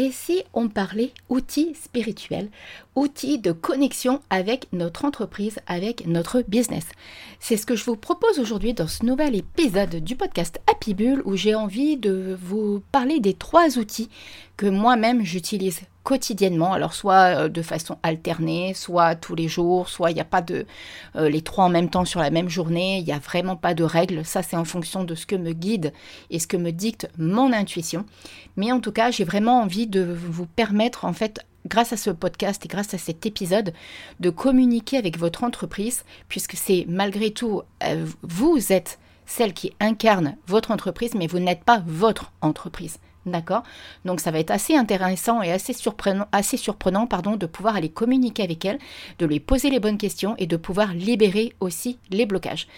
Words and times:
Et 0.00 0.12
si 0.12 0.44
on 0.54 0.68
parlait 0.68 1.10
outils 1.28 1.74
spirituels, 1.74 2.50
outils 2.94 3.40
de 3.40 3.50
connexion 3.50 4.20
avec 4.30 4.68
notre 4.72 5.04
entreprise, 5.04 5.58
avec 5.66 6.06
notre 6.06 6.44
business. 6.46 6.84
C'est 7.40 7.56
ce 7.56 7.66
que 7.66 7.74
je 7.74 7.84
vous 7.84 7.96
propose 7.96 8.38
aujourd'hui 8.38 8.74
dans 8.74 8.86
ce 8.86 9.04
nouvel 9.04 9.34
épisode 9.34 9.96
du 9.96 10.14
podcast 10.14 10.60
Happy 10.68 10.94
Bull 10.94 11.20
où 11.24 11.34
j'ai 11.34 11.56
envie 11.56 11.96
de 11.96 12.38
vous 12.40 12.80
parler 12.92 13.18
des 13.18 13.34
trois 13.34 13.76
outils 13.76 14.08
que 14.58 14.66
moi-même 14.66 15.24
j'utilise 15.24 15.80
quotidiennement, 16.02 16.72
alors 16.72 16.92
soit 16.92 17.44
euh, 17.44 17.48
de 17.48 17.62
façon 17.62 17.96
alternée, 18.02 18.74
soit 18.74 19.14
tous 19.14 19.34
les 19.34 19.46
jours, 19.46 19.88
soit 19.88 20.10
il 20.10 20.14
n'y 20.14 20.20
a 20.20 20.26
pas 20.26 20.42
de 20.42 20.66
euh, 21.16 21.28
les 21.28 21.42
trois 21.42 21.64
en 21.64 21.68
même 21.68 21.88
temps 21.88 22.04
sur 22.04 22.20
la 22.20 22.30
même 22.30 22.48
journée, 22.48 22.98
il 22.98 23.04
n'y 23.04 23.12
a 23.12 23.18
vraiment 23.18 23.56
pas 23.56 23.74
de 23.74 23.84
règles, 23.84 24.24
ça 24.24 24.42
c'est 24.42 24.56
en 24.56 24.64
fonction 24.64 25.04
de 25.04 25.14
ce 25.14 25.26
que 25.26 25.36
me 25.36 25.52
guide 25.52 25.92
et 26.30 26.38
ce 26.38 26.46
que 26.46 26.56
me 26.56 26.72
dicte 26.72 27.08
mon 27.18 27.52
intuition. 27.52 28.04
Mais 28.56 28.72
en 28.72 28.80
tout 28.80 28.92
cas, 28.92 29.10
j'ai 29.10 29.24
vraiment 29.24 29.60
envie 29.60 29.86
de 29.86 30.02
vous 30.02 30.46
permettre 30.46 31.04
en 31.04 31.12
fait 31.12 31.40
grâce 31.66 31.92
à 31.92 31.96
ce 31.96 32.10
podcast 32.10 32.64
et 32.64 32.68
grâce 32.68 32.94
à 32.94 32.98
cet 32.98 33.26
épisode, 33.26 33.72
de 34.18 34.30
communiquer 34.30 34.96
avec 34.96 35.18
votre 35.18 35.44
entreprise, 35.44 36.04
puisque 36.28 36.56
c'est 36.56 36.84
malgré 36.88 37.30
tout, 37.30 37.62
euh, 37.84 38.06
vous 38.22 38.72
êtes 38.72 38.98
celle 39.26 39.52
qui 39.52 39.72
incarne 39.78 40.36
votre 40.46 40.70
entreprise, 40.70 41.14
mais 41.14 41.26
vous 41.26 41.38
n'êtes 41.38 41.62
pas 41.62 41.82
votre 41.86 42.32
entreprise. 42.40 42.98
D'accord 43.28 43.62
Donc 44.04 44.20
ça 44.20 44.30
va 44.30 44.38
être 44.38 44.50
assez 44.50 44.76
intéressant 44.76 45.42
et 45.42 45.52
assez 45.52 45.72
surprenant, 45.72 47.06
pardon, 47.06 47.36
de 47.36 47.46
pouvoir 47.46 47.76
aller 47.76 47.88
communiquer 47.88 48.42
avec 48.42 48.64
elle, 48.64 48.78
de 49.18 49.26
lui 49.26 49.40
poser 49.40 49.70
les 49.70 49.80
bonnes 49.80 49.98
questions 49.98 50.34
et 50.38 50.46
de 50.46 50.56
pouvoir 50.56 50.94
libérer 50.94 51.52
aussi 51.60 51.98
les 52.10 52.26
blocages. 52.26 52.68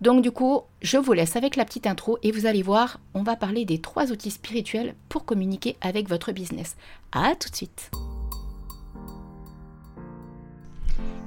Donc 0.00 0.22
du 0.22 0.30
coup, 0.30 0.62
je 0.82 0.98
vous 0.98 1.12
laisse 1.12 1.36
avec 1.36 1.56
la 1.56 1.64
petite 1.64 1.86
intro 1.86 2.18
et 2.22 2.32
vous 2.32 2.46
allez 2.46 2.62
voir, 2.62 3.00
on 3.14 3.22
va 3.22 3.36
parler 3.36 3.64
des 3.64 3.80
trois 3.80 4.10
outils 4.12 4.30
spirituels 4.30 4.94
pour 5.08 5.24
communiquer 5.24 5.76
avec 5.80 6.08
votre 6.08 6.32
business. 6.32 6.76
À 7.12 7.34
tout 7.34 7.48
de 7.48 7.56
suite 7.56 7.90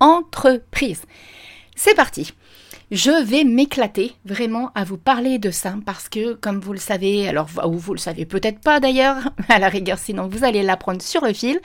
entreprise. 0.00 1.02
C'est 1.74 1.94
parti. 1.94 2.32
Je 2.92 3.24
vais 3.24 3.42
m'éclater 3.42 4.12
vraiment 4.24 4.70
à 4.76 4.84
vous 4.84 4.96
parler 4.96 5.40
de 5.40 5.50
ça 5.50 5.74
parce 5.84 6.08
que, 6.08 6.34
comme 6.34 6.60
vous 6.60 6.72
le 6.72 6.78
savez, 6.78 7.28
alors 7.28 7.48
ou 7.66 7.72
vous 7.72 7.94
le 7.94 7.98
savez 7.98 8.26
peut-être 8.26 8.60
pas 8.60 8.78
d'ailleurs, 8.78 9.16
à 9.48 9.58
la 9.58 9.68
rigueur, 9.68 9.98
sinon 9.98 10.28
vous 10.28 10.44
allez 10.44 10.62
l'apprendre 10.62 11.02
sur 11.02 11.24
le 11.24 11.32
fil. 11.32 11.60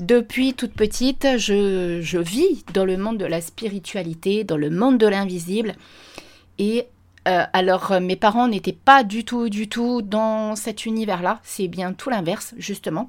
Depuis 0.00 0.54
toute 0.54 0.72
petite, 0.72 1.26
je, 1.36 2.00
je 2.00 2.18
vis 2.18 2.64
dans 2.72 2.86
le 2.86 2.96
monde 2.96 3.18
de 3.18 3.26
la 3.26 3.42
spiritualité, 3.42 4.44
dans 4.44 4.56
le 4.56 4.70
monde 4.70 4.96
de 4.98 5.06
l'invisible. 5.06 5.74
Et 6.58 6.86
euh, 7.28 7.44
alors, 7.52 8.00
mes 8.00 8.16
parents 8.16 8.48
n'étaient 8.48 8.72
pas 8.72 9.04
du 9.04 9.24
tout, 9.24 9.48
du 9.48 9.68
tout 9.68 10.00
dans 10.00 10.56
cet 10.56 10.86
univers-là. 10.86 11.40
C'est 11.42 11.68
bien 11.68 11.92
tout 11.92 12.08
l'inverse, 12.08 12.54
justement. 12.56 13.08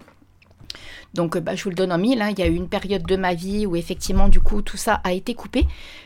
Donc, 1.14 1.36
euh, 1.36 1.40
bah, 1.40 1.56
je 1.56 1.64
vous 1.64 1.70
le 1.70 1.76
donne 1.76 1.92
en 1.92 1.98
mille. 1.98 2.22
Hein. 2.22 2.32
Il 2.32 2.40
y 2.40 2.44
a 2.44 2.48
eu 2.48 2.56
une 2.56 2.70
période 2.70 3.04
de 3.04 3.16
ma 3.16 3.34
vie 3.34 3.66
où, 3.66 3.76
effectivement, 3.76 4.30
du 4.30 4.40
coup, 4.40 4.62
tout 4.62 4.78
ça 4.78 5.02
a 5.04 5.14
été 5.14 5.34
coupé, 5.34 5.66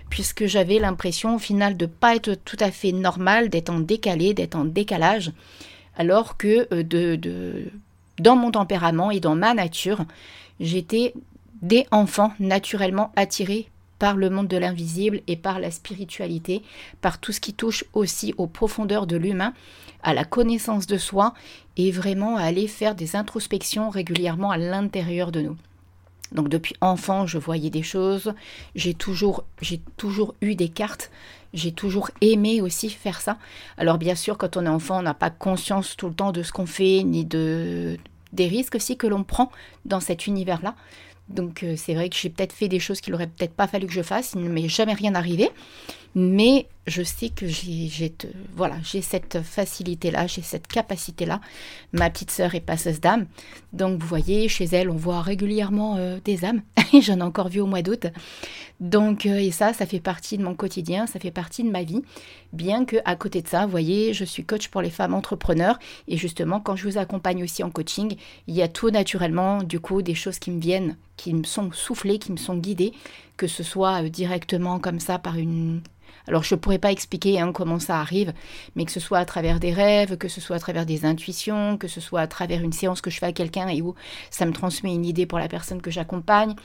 puisque 0.10 0.46
j'avais 0.46 0.80
l'impression, 0.80 1.36
au 1.36 1.40
final, 1.40 1.78
de 1.78 1.86
ne 1.86 1.90
pas 1.92 2.16
être 2.16 2.36
tout 2.36 2.58
à 2.60 2.72
fait 2.72 2.92
normal, 2.92 3.50
d'être 3.50 3.70
en 3.70 3.80
décalé, 3.80 4.34
d'être 4.34 4.56
en 4.56 4.66
décalage, 4.66 5.32
alors 5.98 6.38
que 6.38 6.82
de, 6.82 7.66
dans 8.20 8.36
mon 8.36 8.52
tempérament 8.52 9.12
et 9.12 9.20
dans 9.20 9.36
ma 9.36 9.54
nature, 9.54 10.06
j'étais 10.60 11.14
dès 11.62 11.88
enfant 11.92 12.34
naturellement 12.40 13.12
attirée 13.16 13.71
par 14.02 14.18
le 14.18 14.32
monde 14.32 14.48
de 14.48 14.58
l'invisible 14.58 15.22
et 15.28 15.36
par 15.36 15.60
la 15.60 15.70
spiritualité, 15.70 16.64
par 17.02 17.20
tout 17.20 17.32
ce 17.32 17.40
qui 17.40 17.54
touche 17.54 17.86
aussi 17.94 18.34
aux 18.40 18.48
profondeurs 18.48 19.06
de 19.06 19.16
l'humain, 19.16 19.54
à 20.02 20.16
la 20.16 20.26
connaissance 20.26 20.88
de 20.88 20.98
soi 20.98 21.36
et 21.78 21.92
vraiment 21.92 22.36
à 22.36 22.42
aller 22.42 22.66
faire 22.66 22.96
des 22.96 23.16
introspections 23.16 23.92
régulièrement 23.92 24.50
à 24.50 24.58
l'intérieur 24.58 25.32
de 25.32 25.42
nous. 25.42 25.58
Donc 26.32 26.50
depuis 26.50 26.76
enfant, 26.82 27.28
je 27.28 27.38
voyais 27.38 27.70
des 27.70 27.84
choses, 27.84 28.34
j'ai 28.74 28.96
toujours, 28.96 29.44
j'ai 29.62 29.80
toujours 29.98 30.34
eu 30.42 30.56
des 30.56 30.70
cartes, 30.70 31.12
j'ai 31.54 31.72
toujours 31.72 32.10
aimé 32.22 32.60
aussi 32.60 32.90
faire 32.90 33.22
ça. 33.22 33.38
Alors 33.78 34.00
bien 34.00 34.16
sûr, 34.16 34.36
quand 34.40 34.58
on 34.58 34.66
est 34.66 34.70
enfant, 34.70 34.98
on 34.98 35.04
n'a 35.04 35.14
pas 35.14 35.30
conscience 35.30 35.96
tout 35.96 36.08
le 36.08 36.16
temps 36.16 36.32
de 36.32 36.42
ce 36.42 36.52
qu'on 36.52 36.66
fait, 36.66 37.04
ni 37.04 37.24
de 37.24 38.00
des 38.34 38.48
risques 38.48 38.76
aussi 38.76 38.98
que 38.98 39.08
l'on 39.08 39.24
prend 39.24 39.52
dans 39.86 40.00
cet 40.00 40.26
univers-là. 40.26 40.74
Donc 41.34 41.64
euh, 41.64 41.76
c'est 41.78 41.94
vrai 41.94 42.10
que 42.10 42.16
j'ai 42.16 42.30
peut-être 42.30 42.54
fait 42.54 42.68
des 42.68 42.80
choses 42.80 43.02
qu'il 43.02 43.14
aurait 43.14 43.28
peut-être 43.28 43.54
pas 43.54 43.68
fallu 43.68 43.88
que 43.88 43.94
je 43.94 44.02
fasse, 44.02 44.34
il 44.36 44.44
ne 44.44 44.50
m'est 44.50 44.70
jamais 44.70 44.94
rien 44.94 45.16
arrivé. 45.16 45.50
Mais 46.16 46.68
je 46.88 47.04
sais 47.04 47.30
que 47.30 47.48
j'ai 47.48 47.90
voilà, 48.56 48.76
cette 48.84 49.42
facilité-là, 49.42 50.28
j'ai 50.28 50.42
cette 50.42 50.68
capacité-là. 50.68 51.40
Ma 51.94 52.10
petite 52.10 52.32
sœur 52.32 52.56
est 52.56 52.60
passeuse 52.60 53.00
d'âme. 53.00 53.28
Donc 53.72 54.02
vous 54.02 54.08
voyez, 54.08 54.48
chez 54.50 54.66
elle, 54.66 54.90
on 54.90 54.96
voit 54.96 55.22
régulièrement 55.22 55.98
euh, 55.98 56.20
des 56.26 56.44
âmes. 56.44 56.62
J'en 57.02 57.20
ai 57.20 57.22
encore 57.22 57.50
vu 57.50 57.62
au 57.62 57.68
mois 57.68 57.82
d'août. 57.82 58.08
Donc 58.80 59.26
euh, 59.26 59.38
et 59.38 59.52
ça, 59.52 59.74
ça 59.74 59.86
fait 59.86 60.00
partie 60.00 60.38
de 60.38 60.44
mon 60.44 60.56
quotidien, 60.56 61.06
ça 61.06 61.20
fait 61.20 61.32
partie 61.32 61.64
de 61.64 61.70
ma 61.70 61.84
vie. 61.84 62.02
Bien 62.52 62.84
que 62.84 62.98
à 63.06 63.16
côté 63.16 63.42
de 63.42 63.48
ça, 63.48 63.66
vous 63.66 63.72
voyez, 63.72 64.14
je 64.14 64.26
suis 64.26 64.44
coach 64.44 64.68
pour 64.68 64.82
les 64.82 64.90
femmes 64.90 65.14
entrepreneurs 65.14 65.78
et 66.08 66.18
justement 66.18 66.60
quand 66.60 66.76
je 66.76 66.90
vous 66.90 66.98
accompagne 66.98 67.44
aussi 67.44 67.64
en 67.64 67.70
coaching, 67.70 68.16
il 68.48 68.56
y 68.56 68.64
a 68.64 68.68
tout 68.68 68.90
naturellement 68.90 69.64
du 69.64 69.80
coup 69.80 70.02
des 70.02 70.16
choses 70.16 70.40
qui 70.40 70.52
me 70.52 70.60
viennent, 70.60 70.98
qui 71.16 71.34
me 71.34 71.44
sont 71.44 71.72
soufflées, 71.72 72.18
qui 72.18 72.32
me 72.32 72.38
sont 72.38 72.58
guidées, 72.58 72.92
que 73.38 73.48
ce 73.48 73.62
soit 73.62 74.04
euh, 74.04 74.10
directement 74.10 74.80
comme 74.80 75.00
ça 75.00 75.20
par 75.20 75.38
une 75.38 75.82
alors 76.28 76.44
je 76.44 76.56
ne 76.56 76.60
pourrais 76.60 76.78
pas 76.78 76.92
expliquer 76.92 77.40
hein, 77.40 77.52
comment 77.52 77.80
ça 77.80 78.00
arrive, 78.00 78.34
mais 78.76 78.86
que 78.86 78.92
ce 78.92 79.00
soit 79.00 79.20
à 79.20 79.26
travers 79.26 79.60
des 79.60 79.74
rêves, 79.74 80.18
que 80.18 80.28
ce 80.28 80.42
soit 80.42 80.56
à 80.56 80.60
travers 80.60 80.86
des 80.86 81.06
intuitions, 81.06 81.78
que 81.78 81.88
ce 81.88 82.02
soit 82.02 82.22
à 82.22 82.28
travers 82.28 82.62
une 82.62 82.74
séance 82.74 83.02
que 83.02 83.10
je 83.10 83.20
fais 83.20 83.28
à 83.28 83.32
quelqu'un 83.32 83.68
et 83.68 83.82
où 83.82 83.96
ça 84.30 84.46
me 84.46 84.54
transmet 84.54 84.94
une 84.94 85.06
idée 85.06 85.26
pour 85.26 85.40
la 85.40 85.48
personne 85.48 85.82
que 85.82 85.92
j'accompagne. 85.92 86.56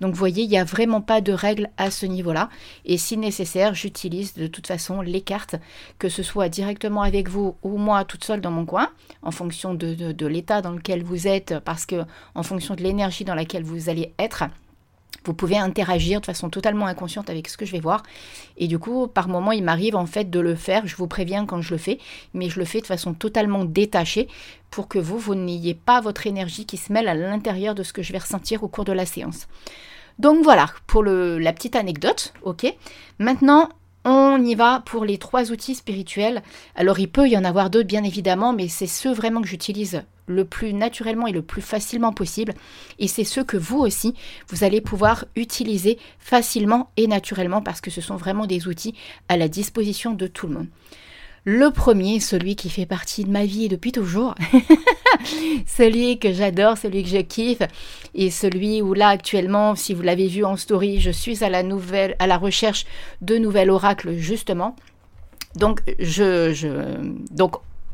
Donc 0.00 0.12
vous 0.12 0.18
voyez, 0.18 0.44
il 0.44 0.48
n'y 0.48 0.58
a 0.58 0.64
vraiment 0.64 1.00
pas 1.00 1.20
de 1.20 1.32
règles 1.32 1.70
à 1.76 1.90
ce 1.90 2.06
niveau-là. 2.06 2.48
Et 2.84 2.98
si 2.98 3.16
nécessaire, 3.16 3.74
j'utilise 3.74 4.34
de 4.34 4.46
toute 4.46 4.66
façon 4.66 5.00
les 5.00 5.20
cartes, 5.20 5.56
que 5.98 6.08
ce 6.08 6.22
soit 6.22 6.48
directement 6.48 7.02
avec 7.02 7.28
vous 7.28 7.56
ou 7.62 7.78
moi 7.78 8.04
toute 8.04 8.24
seule 8.24 8.40
dans 8.40 8.50
mon 8.50 8.64
coin, 8.64 8.90
en 9.22 9.30
fonction 9.30 9.74
de, 9.74 9.94
de 9.94 10.26
l'état 10.26 10.62
dans 10.62 10.72
lequel 10.72 11.02
vous 11.02 11.26
êtes, 11.26 11.58
parce 11.64 11.86
que 11.86 12.04
en 12.34 12.42
fonction 12.42 12.74
de 12.74 12.82
l'énergie 12.82 13.24
dans 13.24 13.34
laquelle 13.34 13.64
vous 13.64 13.88
allez 13.88 14.14
être. 14.18 14.44
Vous 15.24 15.34
pouvez 15.34 15.56
interagir 15.56 16.20
de 16.20 16.26
façon 16.26 16.50
totalement 16.50 16.86
inconsciente 16.86 17.30
avec 17.30 17.48
ce 17.48 17.56
que 17.56 17.64
je 17.64 17.72
vais 17.72 17.80
voir. 17.80 18.02
Et 18.56 18.66
du 18.66 18.78
coup, 18.78 19.06
par 19.06 19.28
moment, 19.28 19.52
il 19.52 19.62
m'arrive 19.62 19.94
en 19.94 20.06
fait 20.06 20.30
de 20.30 20.40
le 20.40 20.56
faire. 20.56 20.86
Je 20.86 20.96
vous 20.96 21.06
préviens 21.06 21.46
quand 21.46 21.62
je 21.62 21.70
le 21.70 21.78
fais, 21.78 21.98
mais 22.34 22.48
je 22.48 22.58
le 22.58 22.64
fais 22.64 22.80
de 22.80 22.86
façon 22.86 23.14
totalement 23.14 23.64
détachée 23.64 24.26
pour 24.70 24.88
que 24.88 24.98
vous, 24.98 25.18
vous 25.18 25.34
n'ayez 25.34 25.74
pas 25.74 26.00
votre 26.00 26.26
énergie 26.26 26.66
qui 26.66 26.76
se 26.76 26.92
mêle 26.92 27.08
à 27.08 27.14
l'intérieur 27.14 27.74
de 27.74 27.82
ce 27.82 27.92
que 27.92 28.02
je 28.02 28.12
vais 28.12 28.18
ressentir 28.18 28.64
au 28.64 28.68
cours 28.68 28.84
de 28.84 28.92
la 28.92 29.06
séance. 29.06 29.46
Donc 30.18 30.42
voilà 30.42 30.66
pour 30.86 31.04
la 31.04 31.52
petite 31.52 31.76
anecdote, 31.76 32.34
ok 32.42 32.74
Maintenant, 33.18 33.68
on 34.04 34.42
y 34.44 34.54
va 34.54 34.82
pour 34.84 35.04
les 35.04 35.18
trois 35.18 35.52
outils 35.52 35.74
spirituels. 35.74 36.42
Alors 36.74 36.98
il 36.98 37.08
peut 37.08 37.28
y 37.28 37.36
en 37.36 37.44
avoir 37.44 37.70
d'autres 37.70 37.86
bien 37.86 38.02
évidemment, 38.02 38.52
mais 38.52 38.68
c'est 38.68 38.86
ceux 38.86 39.12
vraiment 39.12 39.40
que 39.40 39.48
j'utilise 39.48 40.02
le 40.26 40.44
plus 40.44 40.72
naturellement 40.72 41.26
et 41.26 41.32
le 41.32 41.42
plus 41.42 41.62
facilement 41.62 42.12
possible. 42.12 42.54
Et 42.98 43.08
c'est 43.08 43.24
ceux 43.24 43.44
que 43.44 43.56
vous 43.56 43.78
aussi, 43.78 44.14
vous 44.48 44.64
allez 44.64 44.80
pouvoir 44.80 45.24
utiliser 45.36 45.98
facilement 46.18 46.90
et 46.96 47.06
naturellement 47.06 47.62
parce 47.62 47.80
que 47.80 47.90
ce 47.90 48.00
sont 48.00 48.16
vraiment 48.16 48.46
des 48.46 48.68
outils 48.68 48.94
à 49.28 49.36
la 49.36 49.48
disposition 49.48 50.12
de 50.12 50.26
tout 50.26 50.46
le 50.46 50.54
monde. 50.54 50.68
Le 51.44 51.70
premier, 51.70 52.20
celui 52.20 52.54
qui 52.54 52.70
fait 52.70 52.86
partie 52.86 53.24
de 53.24 53.30
ma 53.30 53.44
vie 53.44 53.68
depuis 53.68 53.90
toujours, 53.90 54.36
celui 55.66 56.20
que 56.20 56.32
j'adore, 56.32 56.78
celui 56.78 57.02
que 57.02 57.08
je 57.08 57.18
kiffe, 57.18 57.62
et 58.14 58.30
celui 58.30 58.80
où 58.80 58.94
là 58.94 59.08
actuellement, 59.08 59.74
si 59.74 59.92
vous 59.92 60.02
l'avez 60.02 60.28
vu 60.28 60.44
en 60.44 60.56
story, 60.56 61.00
je 61.00 61.10
suis 61.10 61.42
à 61.42 61.50
la 61.50 62.38
recherche 62.38 62.86
de 63.22 63.38
nouvel 63.38 63.70
oracle 63.70 64.14
justement. 64.14 64.76
Donc, 65.56 65.82
je, 65.98 66.52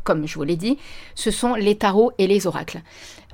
comme 0.09 0.27
je 0.27 0.37
vous 0.37 0.45
l'ai 0.45 0.57
dit, 0.57 0.79
ce 1.15 1.31
sont 1.31 1.55
les 1.55 1.75
tarots 1.75 2.13
et 2.17 2.27
les 2.27 2.47
oracles. 2.47 2.81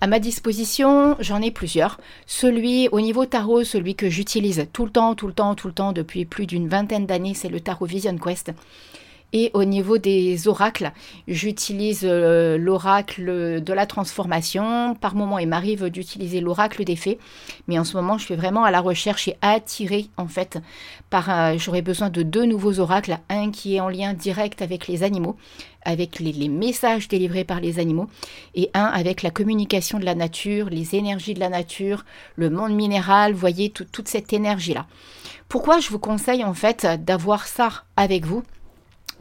À 0.00 0.08
ma 0.08 0.18
disposition, 0.18 1.14
j'en 1.20 1.40
ai 1.40 1.52
plusieurs. 1.52 2.00
Celui 2.26 2.88
au 2.88 3.00
niveau 3.00 3.26
tarot, 3.26 3.62
celui 3.62 3.94
que 3.94 4.10
j'utilise 4.10 4.66
tout 4.72 4.84
le 4.84 4.90
temps, 4.90 5.14
tout 5.14 5.28
le 5.28 5.32
temps, 5.32 5.54
tout 5.54 5.68
le 5.68 5.72
temps 5.72 5.92
depuis 5.92 6.24
plus 6.24 6.46
d'une 6.46 6.66
vingtaine 6.66 7.06
d'années, 7.06 7.34
c'est 7.34 7.48
le 7.48 7.60
tarot 7.60 7.86
Vision 7.86 8.18
Quest. 8.18 8.50
Et 9.36 9.50
au 9.52 9.64
niveau 9.64 9.98
des 9.98 10.46
oracles, 10.46 10.92
j'utilise 11.26 12.02
euh, 12.04 12.56
l'oracle 12.56 13.60
de 13.60 13.72
la 13.72 13.84
transformation. 13.84 14.94
Par 14.94 15.16
moment, 15.16 15.40
il 15.40 15.48
m'arrive 15.48 15.90
d'utiliser 15.90 16.40
l'oracle 16.40 16.84
des 16.84 16.94
fées. 16.94 17.18
Mais 17.66 17.76
en 17.76 17.82
ce 17.82 17.96
moment, 17.96 18.16
je 18.16 18.26
suis 18.26 18.36
vraiment 18.36 18.62
à 18.62 18.70
la 18.70 18.80
recherche 18.80 19.26
et 19.26 19.36
attirée, 19.42 20.06
en 20.16 20.28
fait, 20.28 20.58
par... 21.10 21.28
Euh, 21.28 21.58
j'aurais 21.58 21.82
besoin 21.82 22.10
de 22.10 22.22
deux 22.22 22.44
nouveaux 22.44 22.78
oracles. 22.78 23.18
Un 23.28 23.50
qui 23.50 23.74
est 23.74 23.80
en 23.80 23.88
lien 23.88 24.14
direct 24.14 24.62
avec 24.62 24.86
les 24.86 25.02
animaux, 25.02 25.36
avec 25.84 26.20
les, 26.20 26.48
messages 26.48 27.08
délivrés 27.08 27.42
par 27.42 27.58
les 27.58 27.80
animaux. 27.80 28.06
Et 28.54 28.70
un 28.72 28.84
avec 28.84 29.24
la 29.24 29.32
communication 29.32 29.98
de 29.98 30.04
la 30.04 30.14
nature, 30.14 30.70
les 30.70 30.94
énergies 30.94 31.34
de 31.34 31.40
la 31.40 31.48
nature, 31.48 32.04
le 32.36 32.50
monde 32.50 32.72
minéral. 32.72 33.32
Vous 33.32 33.40
voyez, 33.40 33.70
toute 33.70 34.06
cette 34.06 34.32
énergie-là. 34.32 34.86
Pourquoi 35.48 35.80
je 35.80 35.90
vous 35.90 35.98
conseille, 35.98 36.44
en 36.44 36.54
fait, 36.54 36.86
d'avoir 37.04 37.48
ça 37.48 37.82
avec 37.96 38.24
vous? 38.24 38.44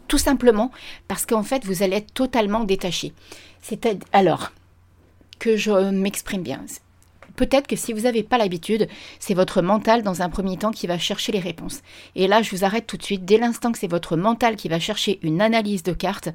Tout 0.08 0.18
simplement 0.18 0.72
parce 1.08 1.26
qu'en 1.26 1.44
fait, 1.44 1.66
vous 1.66 1.84
allez 1.84 1.98
être 1.98 2.14
totalement 2.14 2.64
détaché. 2.64 3.14
C'est 3.62 3.88
alors 4.12 4.52
que 5.40 5.58
je 5.58 5.90
m'exprime 5.92 6.44
bien. 6.44 6.64
Peut-être 7.36 7.68
que 7.68 7.76
si 7.76 7.94
vous 7.94 8.02
n'avez 8.02 8.24
pas 8.24 8.38
l'habitude, 8.38 8.88
c'est 9.20 9.34
votre 9.34 9.62
mental 9.62 10.04
dans 10.04 10.22
un 10.22 10.30
premier 10.30 10.58
temps 10.58 10.72
qui 10.72 10.88
va 10.88 11.00
chercher 11.00 11.32
les 11.32 11.40
réponses. 11.40 11.82
Et 12.16 12.28
là, 12.28 12.42
je 12.42 12.52
vous 12.52 12.64
arrête 12.64 12.86
tout 12.86 12.98
de 12.98 13.04
suite. 13.04 13.26
Dès 13.26 13.38
l'instant 13.38 13.72
que 13.72 13.80
c'est 13.80 13.88
votre 13.88 14.16
mental 14.18 14.56
qui 14.56 14.70
va 14.70 14.80
chercher 14.80 15.20
une 15.24 15.42
analyse 15.42 15.84
de 15.84 15.94
cartes, 15.94 16.30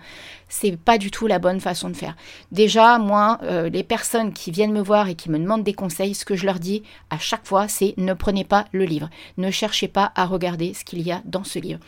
c'est 0.49 0.77
pas 0.77 0.99
du 0.99 1.11
tout 1.11 1.27
la 1.27 1.39
bonne 1.39 1.61
façon 1.61 1.89
de 1.89 1.95
faire. 1.95 2.17
Déjà, 2.53 2.99
moi, 2.99 3.39
euh, 3.43 3.69
les 3.69 3.85
personnes 3.85 4.33
qui 4.33 4.51
viennent 4.51 4.73
me 4.73 4.83
voir 4.83 5.09
et 5.09 5.15
qui 5.15 5.31
me 5.31 5.39
demandent 5.39 5.63
des 5.63 5.75
conseils, 5.75 6.15
ce 6.15 6.25
que 6.25 6.35
je 6.35 6.47
leur 6.47 6.59
dis 6.59 6.83
à 7.11 7.19
chaque 7.19 7.47
fois, 7.47 7.69
c'est 7.69 7.95
ne 7.97 8.15
prenez 8.15 8.45
pas 8.45 8.65
le 8.73 8.85
livre. 8.85 9.09
Ne 9.37 9.51
cherchez 9.51 9.89
pas 9.89 10.13
à 10.17 10.27
regarder 10.27 10.75
ce 10.75 10.85
qu'il 10.85 11.03
y 11.03 11.13
a 11.13 11.23
dans 11.25 11.45
ce 11.45 11.59
livre. 11.59 11.81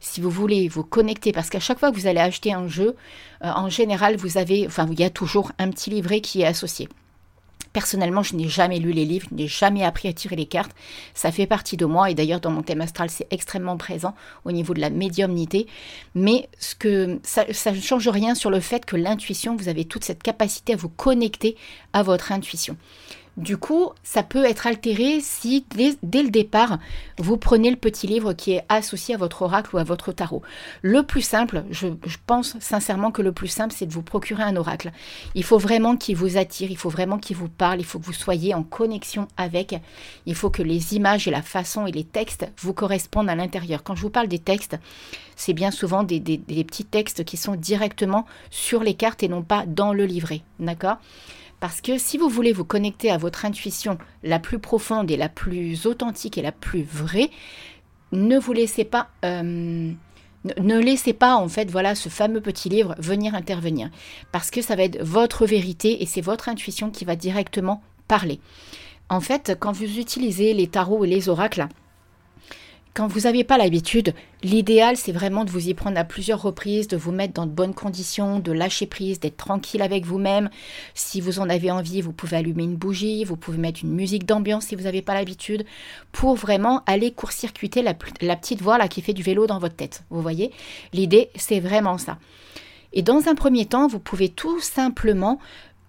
Si 0.00 0.20
vous 0.20 0.30
voulez 0.30 0.68
vous 0.68 0.84
connecter, 0.84 1.32
parce 1.32 1.50
qu'à 1.50 1.60
chaque 1.60 1.78
fois 1.78 1.90
que 1.90 1.96
vous 1.96 2.06
allez 2.06 2.20
acheter 2.20 2.52
un 2.52 2.68
jeu, 2.68 2.96
euh, 3.44 3.50
en 3.54 3.68
général, 3.68 4.16
vous 4.16 4.38
avez, 4.38 4.66
enfin, 4.66 4.88
il 4.90 4.98
y 4.98 5.04
a 5.04 5.10
toujours 5.10 5.52
un 5.58 5.70
petit 5.70 5.90
livret 5.90 6.20
qui 6.20 6.42
est 6.42 6.46
associé. 6.46 6.88
Personnellement, 7.76 8.22
je 8.22 8.34
n'ai 8.34 8.48
jamais 8.48 8.78
lu 8.78 8.90
les 8.92 9.04
livres, 9.04 9.26
je 9.30 9.34
n'ai 9.34 9.48
jamais 9.48 9.84
appris 9.84 10.08
à 10.08 10.14
tirer 10.14 10.34
les 10.34 10.46
cartes. 10.46 10.74
Ça 11.12 11.30
fait 11.30 11.46
partie 11.46 11.76
de 11.76 11.84
moi 11.84 12.10
et 12.10 12.14
d'ailleurs 12.14 12.40
dans 12.40 12.50
mon 12.50 12.62
thème 12.62 12.80
astral, 12.80 13.10
c'est 13.10 13.26
extrêmement 13.30 13.76
présent 13.76 14.14
au 14.46 14.52
niveau 14.52 14.72
de 14.72 14.80
la 14.80 14.88
médiumnité. 14.88 15.66
Mais 16.14 16.48
ce 16.58 16.74
que 16.74 17.20
ça, 17.22 17.44
ne 17.44 17.78
change 17.78 18.08
rien 18.08 18.34
sur 18.34 18.48
le 18.48 18.60
fait 18.60 18.86
que 18.86 18.96
l'intuition, 18.96 19.56
vous 19.56 19.68
avez 19.68 19.84
toute 19.84 20.04
cette 20.04 20.22
capacité 20.22 20.72
à 20.72 20.76
vous 20.76 20.88
connecter 20.88 21.54
à 21.92 22.02
votre 22.02 22.32
intuition. 22.32 22.78
Du 23.36 23.58
coup, 23.58 23.90
ça 24.02 24.22
peut 24.22 24.46
être 24.46 24.66
altéré 24.66 25.20
si 25.20 25.66
dès, 26.02 26.22
le 26.22 26.30
départ, 26.30 26.78
vous 27.18 27.36
prenez 27.36 27.70
le 27.70 27.76
petit 27.76 28.06
livre 28.06 28.32
qui 28.32 28.52
est 28.52 28.64
associé 28.70 29.14
à 29.14 29.18
votre 29.18 29.42
oracle 29.42 29.76
ou 29.76 29.78
à 29.78 29.84
votre 29.84 30.10
tarot. 30.10 30.40
Le 30.80 31.02
plus 31.02 31.20
simple, 31.20 31.64
je, 31.70 31.88
pense 32.26 32.58
sincèrement 32.60 33.10
que 33.10 33.20
le 33.20 33.32
plus 33.32 33.48
simple, 33.48 33.74
c'est 33.76 33.84
de 33.84 33.92
vous 33.92 34.02
procurer 34.02 34.42
un 34.42 34.56
oracle. 34.56 34.90
Il 35.34 35.44
faut 35.44 35.58
vraiment 35.58 35.98
qu'il 35.98 36.16
vous 36.16 36.38
attire, 36.38 36.70
il 36.70 36.78
faut 36.78 36.88
vraiment 36.88 37.18
qu'il 37.18 37.36
vous 37.36 37.50
parle, 37.50 37.80
il 37.80 37.84
faut 37.84 37.98
que 37.98 38.06
vous 38.06 38.14
soyez 38.14 38.54
en 38.54 38.62
connexion 38.62 39.28
avec. 39.36 39.74
Il 40.24 40.34
faut 40.34 40.48
que 40.48 40.62
les 40.62 40.94
images 40.94 41.28
et 41.28 41.30
la 41.30 41.42
façon 41.42 41.86
et 41.86 41.92
les 41.92 42.04
textes 42.04 42.46
vous 42.58 42.72
correspondent 42.72 43.28
à 43.28 43.34
l'intérieur. 43.34 43.82
Quand 43.82 43.94
je 43.94 44.00
vous 44.00 44.10
parle 44.10 44.28
des 44.28 44.38
textes, 44.38 44.78
c'est 45.36 45.52
bien 45.52 45.70
souvent 45.70 46.04
des, 46.04 46.20
petits 46.20 46.86
textes 46.86 47.22
qui 47.24 47.36
sont 47.36 47.54
directement 47.54 48.24
sur 48.50 48.82
les 48.82 48.94
cartes 48.94 49.22
et 49.22 49.28
non 49.28 49.42
pas 49.42 49.64
dans 49.66 49.92
le 49.92 50.06
livret. 50.06 50.40
D'accord? 50.58 50.96
Parce 51.60 51.80
que 51.80 51.98
si 51.98 52.18
vous 52.18 52.28
voulez 52.28 52.52
vous 52.52 52.64
connecter 52.64 53.10
à 53.10 53.18
votre 53.18 53.44
intuition 53.44 53.98
la 54.22 54.38
plus 54.38 54.58
profonde 54.58 55.10
et 55.10 55.16
la 55.16 55.28
plus 55.28 55.86
authentique 55.86 56.38
et 56.38 56.42
la 56.42 56.52
plus 56.52 56.82
vraie, 56.82 57.30
ne 58.12 58.38
vous 58.38 58.52
laissez 58.52 58.84
pas... 58.84 59.08
Euh, 59.24 59.92
ne 60.60 60.78
laissez 60.78 61.12
pas 61.12 61.34
en 61.34 61.48
fait 61.48 61.72
voilà 61.72 61.96
ce 61.96 62.08
fameux 62.08 62.40
petit 62.40 62.68
livre 62.68 62.94
venir 62.98 63.34
intervenir 63.34 63.90
parce 64.30 64.52
que 64.52 64.62
ça 64.62 64.76
va 64.76 64.84
être 64.84 65.02
votre 65.02 65.44
vérité 65.44 66.04
et 66.04 66.06
c'est 66.06 66.20
votre 66.20 66.48
intuition 66.48 66.90
qui 66.90 67.04
va 67.04 67.16
directement 67.16 67.82
parler. 68.06 68.38
En 69.08 69.20
fait, 69.20 69.56
quand 69.58 69.72
vous 69.72 69.98
utilisez 69.98 70.52
les 70.52 70.68
tarots 70.68 71.04
et 71.04 71.08
les 71.08 71.28
oracles, 71.28 71.66
quand 72.96 73.08
vous 73.08 73.20
n'avez 73.20 73.44
pas 73.44 73.58
l'habitude, 73.58 74.14
l'idéal 74.42 74.96
c'est 74.96 75.12
vraiment 75.12 75.44
de 75.44 75.50
vous 75.50 75.68
y 75.68 75.74
prendre 75.74 75.98
à 75.98 76.04
plusieurs 76.04 76.40
reprises, 76.40 76.88
de 76.88 76.96
vous 76.96 77.12
mettre 77.12 77.34
dans 77.34 77.44
de 77.44 77.50
bonnes 77.50 77.74
conditions, 77.74 78.38
de 78.38 78.52
lâcher 78.52 78.86
prise, 78.86 79.20
d'être 79.20 79.36
tranquille 79.36 79.82
avec 79.82 80.06
vous-même. 80.06 80.48
Si 80.94 81.20
vous 81.20 81.38
en 81.38 81.50
avez 81.50 81.70
envie, 81.70 82.00
vous 82.00 82.14
pouvez 82.14 82.38
allumer 82.38 82.64
une 82.64 82.76
bougie, 82.76 83.24
vous 83.24 83.36
pouvez 83.36 83.58
mettre 83.58 83.80
une 83.84 83.92
musique 83.92 84.24
d'ambiance 84.24 84.64
si 84.64 84.76
vous 84.76 84.84
n'avez 84.84 85.02
pas 85.02 85.12
l'habitude, 85.12 85.66
pour 86.10 86.36
vraiment 86.36 86.82
aller 86.86 87.10
court-circuiter 87.10 87.82
la, 87.82 87.92
petite 87.92 88.62
voix 88.62 88.78
là 88.78 88.88
qui 88.88 89.02
fait 89.02 89.12
du 89.12 89.22
vélo 89.22 89.46
dans 89.46 89.58
votre 89.58 89.76
tête. 89.76 90.04
Vous 90.08 90.22
voyez? 90.22 90.50
L'idée 90.94 91.28
c'est 91.34 91.60
vraiment 91.60 91.98
ça. 91.98 92.16
Et 92.94 93.02
dans 93.02 93.28
un 93.28 93.34
premier 93.34 93.66
temps, 93.66 93.88
vous 93.88 94.00
pouvez 94.00 94.30
tout 94.30 94.60
simplement 94.60 95.38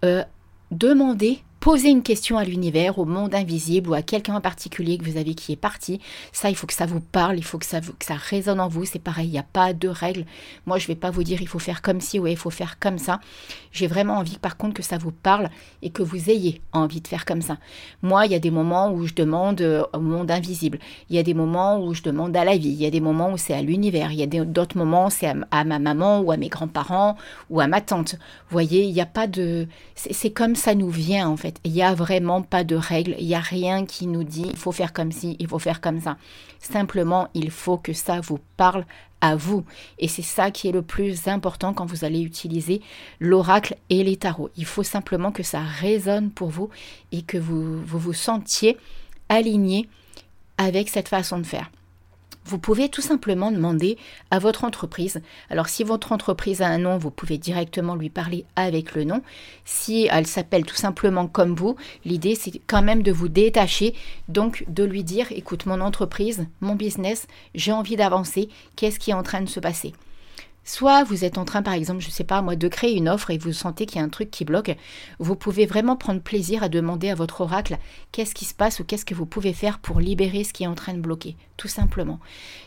euh, 0.04 0.26
demander 0.72 1.40
Posez 1.68 1.90
une 1.90 2.02
question 2.02 2.38
à 2.38 2.46
l'univers, 2.46 2.98
au 2.98 3.04
monde 3.04 3.36
invisible 3.36 3.90
ou 3.90 3.94
à 3.94 4.02
quelqu'un 4.02 4.36
en 4.36 4.40
particulier 4.40 4.98
que 4.98 5.04
vous 5.04 5.18
avez 5.18 5.36
qui 5.36 5.52
est 5.52 5.58
parti. 5.58 6.00
Ça, 6.32 6.50
il 6.50 6.56
faut 6.56 6.66
que 6.66 6.74
ça 6.74 6.86
vous 6.86 7.02
parle, 7.02 7.38
il 7.38 7.44
faut 7.44 7.58
que 7.58 7.66
ça, 7.66 7.82
que 7.82 8.06
ça 8.06 8.16
résonne 8.16 8.62
en 8.62 8.70
vous. 8.70 8.86
C'est 8.86 9.00
pareil, 9.00 9.28
il 9.28 9.32
n'y 9.32 9.38
a 9.38 9.44
pas 9.44 9.74
de 9.74 9.90
règles. 9.90 10.24
Moi, 10.66 10.78
je 10.78 10.86
ne 10.86 10.88
vais 10.88 10.96
pas 10.96 11.12
vous 11.12 11.26
dire 11.26 11.42
il 11.42 11.48
faut 11.50 11.60
faire 11.60 11.82
comme 11.82 12.00
ci 12.00 12.20
ou 12.20 12.28
il 12.28 12.38
faut 12.38 12.52
faire 12.52 12.80
comme 12.80 12.98
ça. 12.98 13.20
J'ai 13.74 13.88
vraiment 13.88 14.14
envie, 14.14 14.38
par 14.38 14.56
contre, 14.56 14.76
que 14.76 14.82
ça 14.82 14.98
vous 14.98 15.12
parle 15.12 15.50
et 15.82 15.90
que 15.90 16.02
vous 16.04 16.30
ayez 16.30 16.62
envie 16.72 17.02
de 17.02 17.08
faire 17.10 17.26
comme 17.26 17.42
ça. 17.42 17.58
Moi, 18.02 18.28
il 18.28 18.32
y 18.32 18.36
a 18.36 18.40
des 18.40 18.50
moments 18.50 18.94
où 18.94 19.06
je 19.06 19.14
demande 19.14 19.60
euh, 19.60 19.84
au 19.92 20.00
monde 20.00 20.32
invisible. 20.32 20.80
Il 21.10 21.18
y 21.18 21.20
a 21.20 21.24
des 21.24 21.34
moments 21.34 21.86
où 21.86 21.94
je 21.94 22.02
demande 22.02 22.38
à 22.38 22.46
la 22.46 22.56
vie. 22.56 22.70
Il 22.70 22.82
y 22.82 22.86
a 22.86 22.92
des 22.92 23.02
moments 23.02 23.34
où 23.34 23.38
c'est 23.38 23.54
à 23.54 23.62
l'univers. 23.62 24.14
Il 24.14 24.20
y 24.20 24.24
a 24.24 24.46
d'autres 24.46 24.78
moments, 24.78 25.10
c'est 25.10 25.34
à, 25.52 25.66
ma 25.66 25.80
maman 25.80 26.22
ou 26.22 26.32
à 26.32 26.38
mes 26.38 26.48
grands-parents 26.48 27.18
ou 27.50 27.60
à 27.60 27.68
ma 27.68 27.82
tante. 27.82 28.14
Vous 28.14 28.54
voyez, 28.54 28.84
il 28.86 28.94
n'y 28.94 29.02
a 29.02 29.06
pas 29.06 29.28
de... 29.28 29.68
C'est 29.96 30.32
comme 30.32 30.56
ça 30.56 30.74
nous 30.74 30.90
vient, 30.90 31.28
en 31.28 31.36
fait. 31.36 31.57
Il 31.64 31.72
n'y 31.72 31.84
a 31.84 31.94
vraiment 31.94 32.42
pas 32.42 32.64
de 32.64 32.76
règles, 32.76 33.16
il 33.20 33.28
n'y 33.28 33.36
a 33.36 33.40
rien 33.40 33.86
qui 33.86 34.08
nous 34.08 34.24
dit 34.24 34.46
il 34.50 34.58
faut 34.58 34.72
faire 34.72 34.94
comme 34.94 35.12
ci, 35.12 35.36
il 35.40 35.48
faut 35.48 35.60
faire 35.60 35.82
comme 35.82 36.00
ça. 36.00 36.18
Simplement, 36.60 37.28
il 37.34 37.52
faut 37.52 37.78
que 37.78 37.94
ça 37.94 38.20
vous 38.22 38.40
parle 38.56 38.86
à 39.22 39.36
vous. 39.36 39.64
Et 40.00 40.08
c'est 40.08 40.22
ça 40.22 40.52
qui 40.52 40.68
est 40.68 40.72
le 40.72 40.82
plus 40.82 41.28
important 41.28 41.74
quand 41.74 41.86
vous 41.86 42.06
allez 42.06 42.22
utiliser 42.22 42.82
l'oracle 43.20 43.76
et 43.90 44.04
les 44.04 44.18
tarots. 44.18 44.50
Il 44.58 44.66
faut 44.66 44.84
simplement 44.84 45.32
que 45.32 45.44
ça 45.44 45.62
résonne 45.62 46.30
pour 46.30 46.50
vous 46.50 46.70
et 47.12 47.22
que 47.22 47.38
vous 47.38 47.82
vous, 47.84 48.00
vous 48.00 48.14
sentiez 48.14 48.78
aligné 49.30 49.90
avec 50.58 50.90
cette 50.90 51.08
façon 51.10 51.40
de 51.40 51.46
faire 51.46 51.70
vous 52.48 52.60
pouvez 52.60 52.88
tout 52.88 53.02
simplement 53.02 53.52
demander 53.52 53.98
à 54.32 54.40
votre 54.40 54.64
entreprise. 54.64 55.22
Alors 55.50 55.68
si 55.68 55.84
votre 55.84 56.14
entreprise 56.14 56.62
a 56.62 56.68
un 56.68 56.78
nom, 56.78 56.98
vous 56.98 57.12
pouvez 57.12 57.38
directement 57.38 57.96
lui 57.96 58.10
parler 58.10 58.46
avec 58.56 58.96
le 58.96 59.04
nom. 59.04 59.22
Si 59.66 60.08
elle 60.10 60.26
s'appelle 60.26 60.66
tout 60.66 60.76
simplement 60.76 61.28
comme 61.28 61.56
vous, 61.56 61.76
l'idée 62.06 62.36
c'est 62.36 62.62
quand 62.66 62.82
même 62.82 63.04
de 63.04 63.12
vous 63.12 63.28
détacher, 63.28 63.94
donc 64.30 64.64
de 64.70 64.86
lui 64.86 65.04
dire, 65.04 65.28
écoute, 65.32 65.66
mon 65.66 65.82
entreprise, 65.82 66.48
mon 66.62 66.76
business, 66.76 67.28
j'ai 67.54 67.74
envie 67.74 67.98
d'avancer, 67.98 68.48
qu'est-ce 68.78 69.00
qui 69.00 69.12
est 69.12 69.16
en 69.16 69.24
train 69.24 69.42
de 69.42 69.50
se 69.50 69.60
passer? 69.60 69.94
Soit 70.68 71.06
vous 71.06 71.24
êtes 71.24 71.38
en 71.38 71.46
train, 71.46 71.64
par 71.64 71.76
exemple, 71.76 72.02
je 72.02 72.08
ne 72.08 72.12
sais 72.12 72.26
pas 72.26 72.42
moi, 72.42 72.58
de 72.58 72.68
créer 72.68 72.98
une 72.98 73.08
offre 73.08 73.32
et 73.32 73.38
vous 73.38 73.54
sentez 73.54 73.86
qu'il 73.86 74.00
y 74.00 74.02
a 74.02 74.04
un 74.04 74.10
truc 74.10 74.30
qui 74.30 74.44
bloque, 74.44 74.76
vous 75.18 75.38
pouvez 75.38 75.66
vraiment 75.66 75.96
prendre 75.96 76.20
plaisir 76.20 76.62
à 76.62 76.68
demander 76.68 77.10
à 77.10 77.16
votre 77.16 77.40
oracle 77.40 77.78
qu'est-ce 78.12 78.36
qui 78.36 78.44
se 78.44 78.54
passe 78.54 78.82
ou 78.82 78.84
qu'est-ce 78.84 79.06
que 79.06 79.16
vous 79.16 79.26
pouvez 79.26 79.54
faire 79.54 79.80
pour 79.80 80.02
libérer 80.02 80.44
ce 80.44 80.52
qui 80.52 80.66
est 80.66 80.68
en 80.68 80.76
train 80.76 80.94
de 80.94 81.00
bloquer, 81.00 81.38
tout 81.56 81.70
simplement. 81.70 82.20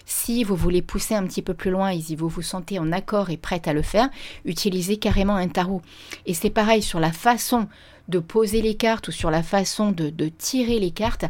Si 0.07 0.45
vous 0.45 0.57
voulez 0.57 0.81
pousser 0.81 1.15
un 1.15 1.27
petit 1.27 1.43
peu 1.43 1.53
plus 1.53 1.71
loin 1.71 1.91
et 1.91 2.01
si 2.01 2.17
vous 2.17 2.31
vous 2.31 2.41
sentez 2.41 2.79
en 2.79 2.91
accord 2.91 3.29
et 3.29 3.37
prête 3.37 3.69
à 3.69 3.75
le 3.75 3.83
faire, 3.83 4.09
utilisez 4.47 4.97
carrément 4.97 5.37
un 5.37 5.49
tarot. 5.49 5.83
Et 6.25 6.33
c'est 6.33 6.49
pareil 6.49 6.81
sur 6.81 7.01
la 7.01 7.13
façon 7.13 7.69
de 8.11 8.19
poser 8.19 8.61
les 8.61 8.75
cartes 8.75 9.09
ou 9.09 9.13
sur 9.13 9.31
la 9.31 9.43
façon 9.43 9.93
de, 9.93 10.29
tirer 10.29 10.79
les 10.79 10.91
cartes, 10.91 11.25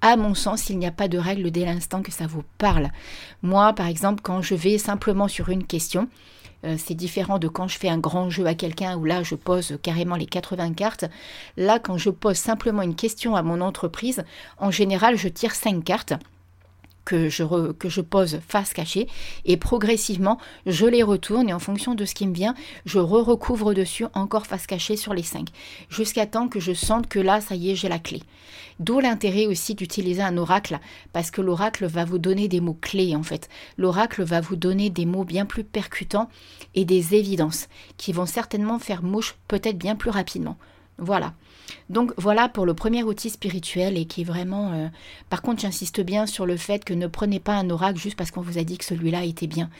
à 0.00 0.16
mon 0.16 0.34
sens, 0.34 0.68
il 0.68 0.78
n'y 0.78 0.86
a 0.86 0.90
pas 0.90 1.08
de 1.08 1.16
règle 1.16 1.50
dès 1.50 1.64
l'instant 1.64 2.02
que 2.02 2.12
ça 2.12 2.26
vous 2.26 2.44
parle. 2.58 2.90
Moi, 3.42 3.72
par 3.72 3.86
exemple, 3.86 4.20
quand 4.22 4.42
je 4.42 4.54
vais 4.54 4.76
simplement 4.76 5.28
sur 5.28 5.48
une 5.48 5.64
question, 5.64 6.08
euh, 6.64 6.76
c'est 6.78 6.94
différent 6.94 7.38
de 7.38 7.48
quand 7.48 7.68
je 7.68 7.78
fais 7.78 7.88
un 7.88 7.98
grand 7.98 8.28
jeu 8.28 8.46
à 8.46 8.54
quelqu'un 8.54 8.96
où 8.96 9.04
là 9.04 9.22
je 9.22 9.34
pose 9.34 9.78
carrément 9.82 10.16
les 10.16 10.26
80 10.26 10.74
cartes. 10.74 11.06
Là, 11.56 11.78
quand 11.78 11.96
je 11.96 12.10
pose 12.10 12.36
simplement 12.36 12.82
une 12.82 12.96
question 12.96 13.36
à 13.36 13.42
mon 13.42 13.60
entreprise, 13.60 14.24
en 14.58 14.70
général, 14.70 15.16
je 15.16 15.28
tire 15.28 15.54
5 15.54 15.82
cartes 15.84 16.14
que 17.04 17.28
je, 17.28 18.00
pose 18.00 18.40
face 18.46 18.72
cachée 18.72 19.08
et 19.44 19.56
progressivement 19.56 20.38
je 20.66 20.86
les 20.86 21.02
retourne 21.02 21.48
et 21.48 21.54
en 21.54 21.58
fonction 21.58 21.94
de 21.94 22.04
ce 22.04 22.14
qui 22.14 22.26
me 22.26 22.34
vient, 22.34 22.54
je 22.84 22.98
re-recouvre 22.98 23.74
dessus 23.74 24.06
encore 24.14 24.46
face 24.46 24.66
cachée 24.66 24.96
sur 24.96 25.14
les 25.14 25.22
5 25.22 25.48
jusqu'à 25.88 26.26
temps 26.26 26.48
que 26.48 26.60
je 26.60 26.72
sente 26.72 27.08
que 27.08 27.18
là, 27.18 27.40
ça 27.40 27.54
y 27.54 27.70
est, 27.70 27.76
j'ai 27.76 27.88
la 27.88 27.98
clé. 27.98 28.22
D'où 28.80 28.98
l'intérêt 28.98 29.46
aussi 29.46 29.74
d'utiliser 29.74 30.22
un 30.22 30.36
oracle 30.36 30.78
parce 31.12 31.30
que 31.30 31.40
l'oracle 31.40 31.86
va 31.86 32.04
vous 32.04 32.18
donner 32.18 32.48
des 32.48 32.60
mots 32.60 32.78
clés 32.80 33.14
en 33.14 33.22
fait. 33.22 33.48
L'oracle 33.78 34.22
va 34.24 34.40
vous 34.40 34.56
donner 34.56 34.90
des 34.90 35.06
mots 35.06 35.24
bien 35.24 35.46
plus 35.46 35.64
percutants 35.64 36.28
et 36.74 36.84
des 36.84 37.14
évidences 37.14 37.68
qui 37.96 38.12
vont 38.12 38.26
certainement 38.26 38.78
faire 38.78 39.02
mouche 39.02 39.36
peut-être 39.46 39.78
bien 39.78 39.94
plus 39.94 40.10
rapidement. 40.10 40.56
Voilà. 40.98 41.34
Donc 41.94 42.12
voilà 42.16 42.48
pour 42.48 42.66
le 42.66 42.74
premier 42.74 43.04
outil 43.04 43.30
spirituel 43.30 43.96
et 43.96 44.04
qui 44.04 44.22
est 44.22 44.24
vraiment... 44.24 44.72
Euh, 44.72 44.88
par 45.30 45.42
contre, 45.42 45.60
j'insiste 45.60 46.00
bien 46.00 46.26
sur 46.26 46.44
le 46.44 46.56
fait 46.56 46.84
que 46.84 46.92
ne 46.92 47.06
prenez 47.06 47.38
pas 47.38 47.54
un 47.54 47.70
oracle 47.70 48.00
juste 48.00 48.16
parce 48.16 48.32
qu'on 48.32 48.40
vous 48.40 48.58
a 48.58 48.64
dit 48.64 48.78
que 48.78 48.84
celui-là 48.84 49.22
était 49.22 49.46
bien. 49.46 49.70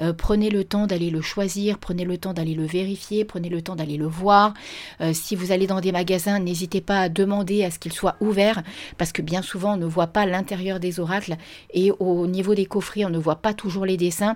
Euh, 0.00 0.12
prenez 0.12 0.50
le 0.50 0.64
temps 0.64 0.88
d'aller 0.88 1.10
le 1.10 1.20
choisir, 1.20 1.78
prenez 1.78 2.04
le 2.04 2.18
temps 2.18 2.34
d'aller 2.34 2.54
le 2.54 2.66
vérifier, 2.66 3.24
prenez 3.24 3.48
le 3.48 3.62
temps 3.62 3.76
d'aller 3.76 3.96
le 3.98 4.08
voir. 4.08 4.52
Euh, 5.00 5.12
si 5.12 5.36
vous 5.36 5.52
allez 5.52 5.68
dans 5.68 5.80
des 5.80 5.92
magasins, 5.92 6.40
n'hésitez 6.40 6.80
pas 6.80 7.02
à 7.02 7.08
demander 7.08 7.62
à 7.62 7.70
ce 7.70 7.78
qu'il 7.78 7.92
soit 7.92 8.16
ouvert 8.20 8.64
parce 8.98 9.12
que 9.12 9.22
bien 9.22 9.40
souvent 9.40 9.74
on 9.74 9.76
ne 9.76 9.86
voit 9.86 10.08
pas 10.08 10.26
l'intérieur 10.26 10.80
des 10.80 10.98
oracles 10.98 11.36
et 11.72 11.92
au 12.00 12.26
niveau 12.26 12.56
des 12.56 12.66
coffrets 12.66 13.04
on 13.04 13.10
ne 13.10 13.18
voit 13.18 13.36
pas 13.36 13.54
toujours 13.54 13.86
les 13.86 13.96
dessins 13.96 14.34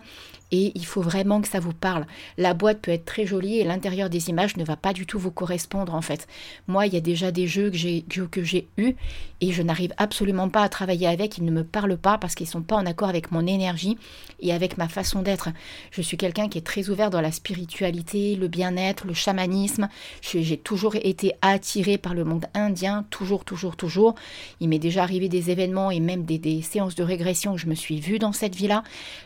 et 0.55 0.71
il 0.76 0.87
faut 0.87 1.03
vraiment 1.03 1.41
que 1.41 1.49
ça 1.49 1.59
vous 1.59 1.73
parle. 1.73 2.07
La 2.38 2.55
boîte 2.55 2.81
peut 2.81 2.93
être 2.93 3.05
très 3.05 3.26
jolie 3.26 3.59
et 3.59 3.64
l'intérieur 3.64 4.09
des 4.09 4.31
images 4.31 4.57
ne 4.57 4.64
va 4.64 4.76
pas 4.76 4.93
du 4.93 5.05
tout 5.05 5.19
vous 5.19 5.33
correspondre 5.33 5.95
en 5.95 6.00
fait. 6.00 6.29
Moi, 6.69 6.87
il 6.87 6.95
y 6.95 6.97
a 6.97 7.00
déjà 7.00 7.24
des 7.33 7.47
jeux 7.47 7.71
que 7.71 7.76
j'ai 7.76 8.02
que 8.02 8.43
j'ai 8.43 8.69
eu 8.76 8.95
et 9.40 9.52
je 9.52 9.62
n'arrive 9.62 9.93
absolument 9.99 10.49
pas 10.49 10.62
à 10.62 10.69
travailler 10.69 11.07
avec, 11.07 11.37
ils 11.38 11.45
ne 11.45 11.50
me 11.50 11.64
parlent 11.64 11.99
pas 11.99 12.16
parce 12.16 12.35
qu'ils 12.35 12.47
sont 12.47 12.62
pas 12.62 12.76
en 12.76 12.87
accord 12.87 13.09
avec 13.09 13.31
mon 13.31 13.47
énergie 13.47 13.99
et 14.40 14.52
avec 14.52 14.78
ma 14.78 14.88
façon 14.88 15.23
d'être. 15.23 15.50
Je 15.90 16.00
suis 16.00 16.16
quelqu'un 16.16 16.49
qui 16.49 16.59
est 16.59 16.66
très 16.66 16.88
ouvert 16.88 17.11
dans 17.11 17.21
la 17.21 17.33
spiritualité, 17.33 18.37
le 18.37 18.49
bien-être, 18.49 19.07
le 19.07 19.12
chamanisme. 19.12 19.88
J'ai 20.23 20.57
toujours 20.57 20.97
été 20.97 21.33
attiré 21.43 21.99
par 21.99 22.14
le 22.14 22.25
monde 22.25 22.47
indien, 22.54 23.04
toujours, 23.11 23.45
toujours, 23.45 23.76
toujours. 23.76 24.14
Il 24.61 24.69
m'est 24.69 24.78
déjà 24.78 25.02
arrivé 25.02 25.28
des 25.28 25.50
événements 25.50 25.90
et 25.90 26.00
même 26.00 26.25
des, 26.25 26.38
des 26.38 26.62
séances 26.62 26.95
de 26.95 27.02
régression 27.02 27.52
où 27.52 27.59
je 27.59 27.66
me 27.66 27.75
suis 27.75 28.00
vue 28.00 28.19
dans 28.19 28.33
cette 28.33 28.54
vie-là. 28.54 28.83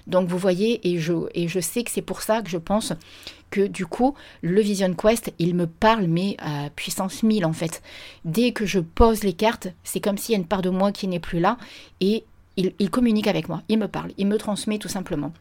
Donc 0.07 0.29
vous 0.29 0.39
voyez, 0.39 0.81
et 0.89 0.99
je 0.99 1.13
et 1.35 1.49
je 1.49 1.61
sais 1.61 1.85
que 1.85 1.91
c'est 1.91 2.03
pour 2.03 2.23
ça 2.23 2.43
que 2.43 2.51
je 2.51 2.59
pense 2.59 2.93
que 3.51 3.67
du 3.67 3.87
coup, 3.87 4.15
le 4.43 4.61
Vision 4.61 4.95
Quest, 4.95 5.33
il 5.39 5.55
me 5.55 5.67
parle, 5.67 6.07
mais 6.07 6.37
à 6.39 6.71
puissance 6.71 7.23
1000 7.23 7.45
en 7.45 7.53
fait. 7.53 7.83
Dès 8.25 8.53
que 8.53 8.67
je 8.67 8.81
pose 8.81 9.23
les 9.23 9.33
cartes, 9.33 9.69
c'est 9.85 10.01
comme 10.01 10.19
s'il 10.19 10.33
y 10.33 10.37
a 10.37 10.39
une 10.39 10.47
part 10.47 10.63
de 10.63 10.71
moi 10.71 10.93
qui 10.93 11.09
n'est 11.09 11.21
plus 11.21 11.41
là, 11.41 11.59
et 12.01 12.25
il, 12.57 12.73
il 12.79 12.91
communique 12.91 13.27
avec 13.29 13.49
moi, 13.49 13.63
il 13.69 13.79
me 13.79 13.89
parle, 13.89 14.13
il 14.19 14.27
me 14.27 14.37
transmet 14.37 14.79
tout 14.79 14.89
simplement. 14.89 15.33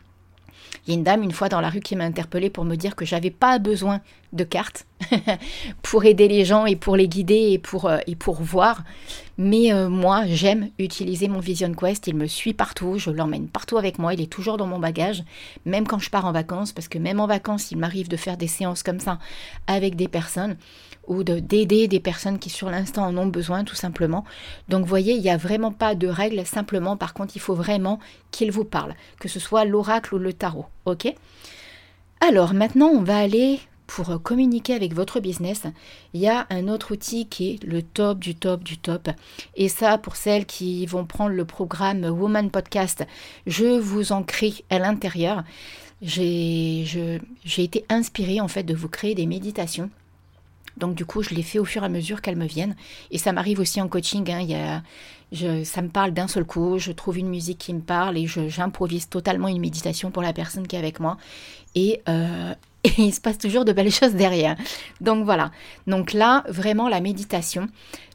Il 0.85 0.91
y 0.91 0.93
a 0.93 0.97
une 0.97 1.03
dame 1.03 1.23
une 1.23 1.31
fois 1.31 1.49
dans 1.49 1.61
la 1.61 1.69
rue 1.69 1.81
qui 1.81 1.95
m'a 1.95 2.05
interpellée 2.05 2.49
pour 2.49 2.63
me 2.63 2.75
dire 2.75 2.95
que 2.95 3.05
j'avais 3.05 3.31
pas 3.31 3.59
besoin 3.59 4.01
de 4.33 4.43
cartes 4.43 4.85
pour 5.81 6.05
aider 6.05 6.27
les 6.27 6.45
gens 6.45 6.65
et 6.65 6.75
pour 6.75 6.95
les 6.95 7.07
guider 7.07 7.51
et 7.51 7.59
pour, 7.59 7.85
euh, 7.85 7.99
et 8.07 8.15
pour 8.15 8.41
voir. 8.41 8.83
Mais 9.37 9.71
euh, 9.71 9.89
moi, 9.89 10.23
j'aime 10.27 10.69
utiliser 10.79 11.27
mon 11.27 11.39
Vision 11.39 11.73
Quest. 11.73 12.07
Il 12.07 12.15
me 12.15 12.27
suit 12.27 12.53
partout. 12.53 12.97
Je 12.97 13.11
l'emmène 13.11 13.47
partout 13.47 13.77
avec 13.77 13.99
moi. 13.99 14.13
Il 14.13 14.21
est 14.21 14.31
toujours 14.31 14.57
dans 14.57 14.67
mon 14.67 14.79
bagage, 14.79 15.23
même 15.65 15.87
quand 15.87 15.99
je 15.99 16.09
pars 16.09 16.25
en 16.25 16.31
vacances, 16.31 16.71
parce 16.71 16.87
que 16.87 16.97
même 16.97 17.19
en 17.19 17.27
vacances, 17.27 17.71
il 17.71 17.77
m'arrive 17.77 18.07
de 18.07 18.17
faire 18.17 18.37
des 18.37 18.47
séances 18.47 18.83
comme 18.83 18.99
ça 18.99 19.19
avec 19.67 19.95
des 19.95 20.07
personnes 20.07 20.57
ou 21.07 21.23
d'aider 21.23 21.87
des 21.87 21.99
personnes 21.99 22.39
qui 22.39 22.49
sur 22.49 22.69
l'instant 22.69 23.05
en 23.05 23.17
ont 23.17 23.27
besoin 23.27 23.63
tout 23.63 23.75
simplement. 23.75 24.25
Donc 24.69 24.81
vous 24.81 24.89
voyez, 24.89 25.13
il 25.13 25.21
n'y 25.21 25.29
a 25.29 25.37
vraiment 25.37 25.71
pas 25.71 25.95
de 25.95 26.07
règles, 26.07 26.45
simplement 26.45 26.97
par 26.97 27.13
contre 27.13 27.35
il 27.35 27.39
faut 27.39 27.55
vraiment 27.55 27.99
qu'il 28.31 28.51
vous 28.51 28.65
parle, 28.65 28.95
que 29.19 29.27
ce 29.27 29.39
soit 29.39 29.65
l'oracle 29.65 30.15
ou 30.15 30.17
le 30.17 30.33
tarot. 30.33 30.65
Ok? 30.85 31.13
Alors 32.19 32.53
maintenant 32.53 32.87
on 32.87 33.01
va 33.01 33.17
aller 33.17 33.59
pour 33.87 34.21
communiquer 34.21 34.73
avec 34.73 34.93
votre 34.93 35.21
business, 35.21 35.63
il 36.13 36.19
y 36.19 36.27
a 36.27 36.45
un 36.49 36.67
autre 36.67 36.91
outil 36.91 37.25
qui 37.25 37.51
est 37.51 37.63
le 37.63 37.81
top 37.81 38.19
du 38.19 38.35
top 38.35 38.61
du 38.61 38.77
top. 38.77 39.07
Et 39.55 39.69
ça, 39.69 39.97
pour 39.97 40.17
celles 40.17 40.45
qui 40.45 40.85
vont 40.85 41.05
prendre 41.05 41.33
le 41.33 41.45
programme 41.45 42.03
Woman 42.03 42.51
Podcast, 42.51 43.07
je 43.45 43.79
vous 43.79 44.11
en 44.11 44.23
crie 44.23 44.65
à 44.69 44.79
l'intérieur. 44.79 45.45
J'ai 46.01 46.83
été 47.57 47.85
inspirée 47.87 48.41
en 48.41 48.49
fait 48.49 48.63
de 48.63 48.75
vous 48.75 48.89
créer 48.89 49.15
des 49.15 49.25
méditations 49.25 49.89
donc 50.77 50.95
du 50.95 51.05
coup, 51.05 51.21
je 51.21 51.31
les 51.31 51.43
fais 51.43 51.59
au 51.59 51.65
fur 51.65 51.83
et 51.83 51.85
à 51.85 51.89
mesure 51.89 52.21
qu'elles 52.21 52.37
me 52.37 52.45
viennent. 52.45 52.75
Et 53.11 53.17
ça 53.17 53.31
m'arrive 53.31 53.59
aussi 53.59 53.81
en 53.81 53.87
coaching. 53.87 54.29
Hein, 54.31 54.83
ça 55.63 55.81
me 55.81 55.89
parle 55.89 56.11
d'un 56.11 56.27
seul 56.27 56.45
coup, 56.45 56.77
je 56.77 56.91
trouve 56.91 57.17
une 57.17 57.29
musique 57.29 57.57
qui 57.57 57.73
me 57.73 57.81
parle 57.81 58.17
et 58.17 58.27
j'improvise 58.27 59.09
totalement 59.09 59.47
une 59.47 59.59
méditation 59.59 60.11
pour 60.11 60.21
la 60.21 60.33
personne 60.33 60.67
qui 60.67 60.75
est 60.75 60.79
avec 60.79 60.99
moi. 60.99 61.17
Euh, 61.77 62.53
et 62.83 62.91
il 62.97 63.13
se 63.13 63.21
passe 63.21 63.37
toujours 63.37 63.65
de 63.65 63.73
belles 63.73 63.91
choses 63.91 64.13
derrière. 64.13 64.55
Donc 65.01 65.25
voilà. 65.25 65.51
Donc 65.87 66.13
là, 66.13 66.43
vraiment 66.47 66.87
la 66.87 67.01
méditation. 67.01 67.67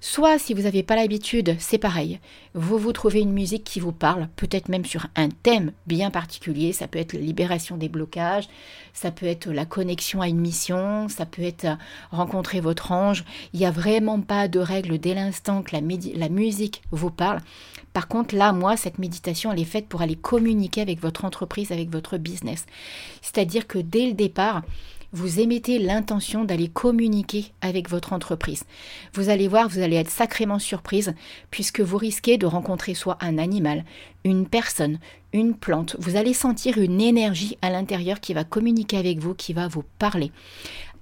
Soit 0.04 0.40
si 0.40 0.52
vous 0.52 0.62
n'avez 0.62 0.82
pas 0.82 0.96
l'habitude, 0.96 1.54
c'est 1.60 1.78
pareil. 1.78 2.18
Vous 2.54 2.76
vous 2.76 2.92
trouvez 2.92 3.20
une 3.20 3.32
musique 3.32 3.62
qui 3.62 3.78
vous 3.78 3.92
parle, 3.92 4.28
peut-être 4.34 4.68
même 4.68 4.84
sur 4.84 5.06
un 5.14 5.28
thème 5.28 5.70
bien 5.86 6.10
particulier. 6.10 6.72
Ça 6.72 6.88
peut 6.88 6.98
être 6.98 7.12
la 7.12 7.20
libération 7.20 7.76
des 7.76 7.88
blocages, 7.88 8.48
ça 8.94 9.12
peut 9.12 9.26
être 9.26 9.48
la 9.48 9.64
connexion 9.64 10.20
à 10.20 10.26
une 10.26 10.40
mission, 10.40 11.08
ça 11.08 11.24
peut 11.24 11.42
être 11.42 11.68
rencontrer 12.10 12.58
votre 12.58 12.90
ange. 12.90 13.22
Il 13.52 13.60
n'y 13.60 13.64
a 13.64 13.70
vraiment 13.70 14.20
pas 14.20 14.48
de 14.48 14.58
règle 14.58 14.98
dès 14.98 15.14
l'instant 15.14 15.62
que 15.62 15.76
la, 15.76 15.80
la 16.16 16.28
musique 16.28 16.82
vous 16.90 17.12
parle. 17.12 17.38
Par 17.92 18.08
contre, 18.08 18.34
là, 18.34 18.52
moi, 18.52 18.76
cette 18.76 18.98
méditation, 18.98 19.52
elle 19.52 19.60
est 19.60 19.64
faite 19.64 19.86
pour 19.86 20.02
aller 20.02 20.16
communiquer 20.16 20.80
avec 20.80 21.00
votre 21.00 21.24
entreprise, 21.24 21.70
avec 21.70 21.90
votre 21.90 22.18
business. 22.18 22.66
C'est-à-dire 23.20 23.68
que 23.68 23.78
dès 23.78 24.06
le 24.06 24.14
départ, 24.14 24.62
vous 25.12 25.40
émettez 25.40 25.78
l'intention 25.78 26.44
d'aller 26.44 26.68
communiquer 26.68 27.52
avec 27.60 27.88
votre 27.90 28.12
entreprise. 28.12 28.64
Vous 29.12 29.28
allez 29.28 29.48
voir, 29.48 29.68
vous 29.68 29.80
allez 29.80 29.96
être 29.96 30.10
sacrément 30.10 30.58
surprise 30.58 31.14
puisque 31.50 31.80
vous 31.80 31.98
risquez 31.98 32.38
de 32.38 32.46
rencontrer 32.46 32.94
soit 32.94 33.18
un 33.20 33.38
animal, 33.38 33.84
une 34.24 34.46
personne, 34.46 34.98
une 35.32 35.54
plante. 35.54 35.96
Vous 35.98 36.16
allez 36.16 36.34
sentir 36.34 36.78
une 36.78 37.00
énergie 37.00 37.58
à 37.62 37.70
l'intérieur 37.70 38.20
qui 38.20 38.34
va 38.34 38.44
communiquer 38.44 38.96
avec 38.96 39.18
vous, 39.18 39.34
qui 39.34 39.52
va 39.52 39.68
vous 39.68 39.84
parler. 39.98 40.32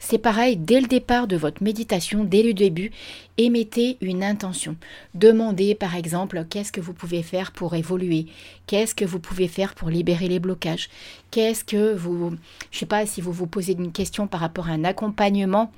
C'est 0.02 0.18
pareil, 0.18 0.56
dès 0.56 0.80
le 0.80 0.88
départ 0.88 1.28
de 1.28 1.36
votre 1.36 1.62
méditation, 1.62 2.24
dès 2.24 2.42
le 2.42 2.54
début, 2.54 2.90
émettez 3.36 3.98
une 4.00 4.24
intention. 4.24 4.76
Demandez 5.14 5.74
par 5.74 5.94
exemple 5.94 6.46
qu'est-ce 6.48 6.72
que 6.72 6.80
vous 6.80 6.94
pouvez 6.94 7.22
faire 7.22 7.52
pour 7.52 7.74
évoluer, 7.74 8.26
qu'est-ce 8.66 8.94
que 8.94 9.04
vous 9.04 9.20
pouvez 9.20 9.46
faire 9.46 9.74
pour 9.74 9.90
libérer 9.90 10.26
les 10.26 10.40
blocages, 10.40 10.88
qu'est-ce 11.30 11.64
que 11.64 11.94
vous, 11.94 12.34
je 12.70 12.78
sais 12.78 12.86
pas 12.86 13.04
si 13.04 13.20
vous 13.20 13.30
vous 13.30 13.46
posez 13.46 13.74
une 13.74 13.92
question 13.92 14.26
par 14.26 14.40
rapport 14.40 14.68
à 14.68 14.72
un 14.72 14.84
accompagnement, 14.84 15.70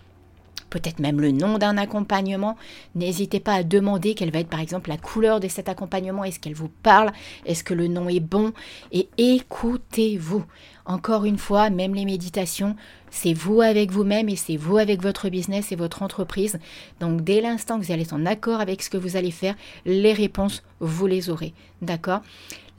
peut-être 0.71 1.00
même 1.00 1.21
le 1.21 1.33
nom 1.33 1.59
d'un 1.59 1.76
accompagnement. 1.76 2.57
N'hésitez 2.95 3.41
pas 3.41 3.55
à 3.55 3.62
demander 3.62 4.14
quelle 4.14 4.31
va 4.31 4.38
être 4.38 4.49
par 4.49 4.61
exemple 4.61 4.88
la 4.88 4.97
couleur 4.97 5.38
de 5.38 5.49
cet 5.49 5.69
accompagnement. 5.69 6.25
Est-ce 6.25 6.41
qu'elle 6.41 6.55
vous 6.55 6.71
parle? 6.83 7.12
Est-ce 7.45 7.62
que 7.62 7.75
le 7.75 7.88
nom 7.88 8.09
est 8.09 8.21
bon? 8.21 8.52
Et 8.91 9.09
écoutez-vous. 9.19 10.45
Encore 10.85 11.25
une 11.25 11.39
fois, 11.39 11.71
même 11.71 11.95
les 11.95 12.05
méditations, 12.05 12.75
c'est 13.11 13.35
vous 13.35 13.61
avec 13.61 13.93
vous-même 13.93 14.29
et 14.29 14.37
c'est 14.37 14.57
vous 14.57 14.79
avec 14.79 15.03
votre 15.03 15.29
business 15.29 15.71
et 15.71 15.77
votre 15.77 16.03
entreprise. 16.03 16.59
Donc 17.01 17.23
dès 17.23 17.41
l'instant 17.41 17.79
que 17.79 17.85
vous 17.85 17.93
allez 17.93 18.03
être 18.03 18.15
en 18.15 18.27
accord 18.27 18.61
avec 18.61 18.83
ce 18.83 18.91
que 18.91 18.97
vous 18.97 19.17
allez 19.17 19.31
faire, 19.31 19.55
les 19.85 20.12
réponses, 20.12 20.62
vous 20.81 21.07
les 21.07 21.31
aurez. 21.31 21.55
D'accord? 21.83 22.21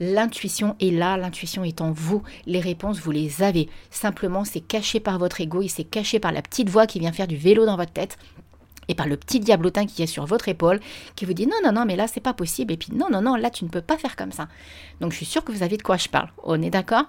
L'intuition 0.00 0.74
est 0.80 0.90
là, 0.90 1.16
l'intuition 1.16 1.62
est 1.62 1.80
en 1.80 1.92
vous, 1.92 2.22
les 2.46 2.60
réponses, 2.60 2.98
vous 2.98 3.12
les 3.12 3.42
avez. 3.42 3.68
Simplement, 3.90 4.44
c'est 4.44 4.60
caché 4.60 4.98
par 4.98 5.18
votre 5.18 5.40
ego 5.40 5.62
et 5.62 5.68
c'est 5.68 5.84
caché 5.84 6.18
par 6.18 6.32
la 6.32 6.42
petite 6.42 6.68
voix 6.68 6.86
qui 6.86 6.98
vient 6.98 7.12
faire 7.12 7.28
du 7.28 7.36
vélo 7.36 7.64
dans 7.64 7.76
votre 7.76 7.92
tête 7.92 8.18
et 8.88 8.94
par 8.94 9.06
le 9.06 9.16
petit 9.16 9.40
diablotin 9.40 9.86
qui 9.86 10.02
est 10.02 10.06
sur 10.06 10.26
votre 10.26 10.48
épaule, 10.48 10.80
qui 11.16 11.24
vous 11.24 11.34
dit 11.34 11.46
non, 11.46 11.56
non, 11.64 11.72
non, 11.72 11.84
mais 11.84 11.96
là 11.96 12.06
c'est 12.06 12.20
pas 12.20 12.34
possible, 12.34 12.72
et 12.72 12.76
puis 12.76 12.92
non, 12.92 13.08
non, 13.10 13.22
non, 13.22 13.36
là 13.36 13.50
tu 13.50 13.64
ne 13.64 13.70
peux 13.70 13.80
pas 13.80 13.98
faire 13.98 14.16
comme 14.16 14.32
ça. 14.32 14.48
Donc 15.00 15.12
je 15.12 15.16
suis 15.16 15.26
sûre 15.26 15.44
que 15.44 15.52
vous 15.52 15.58
savez 15.58 15.76
de 15.76 15.82
quoi 15.82 15.96
je 15.96 16.08
parle. 16.08 16.30
On 16.42 16.60
est 16.62 16.70
d'accord? 16.70 17.04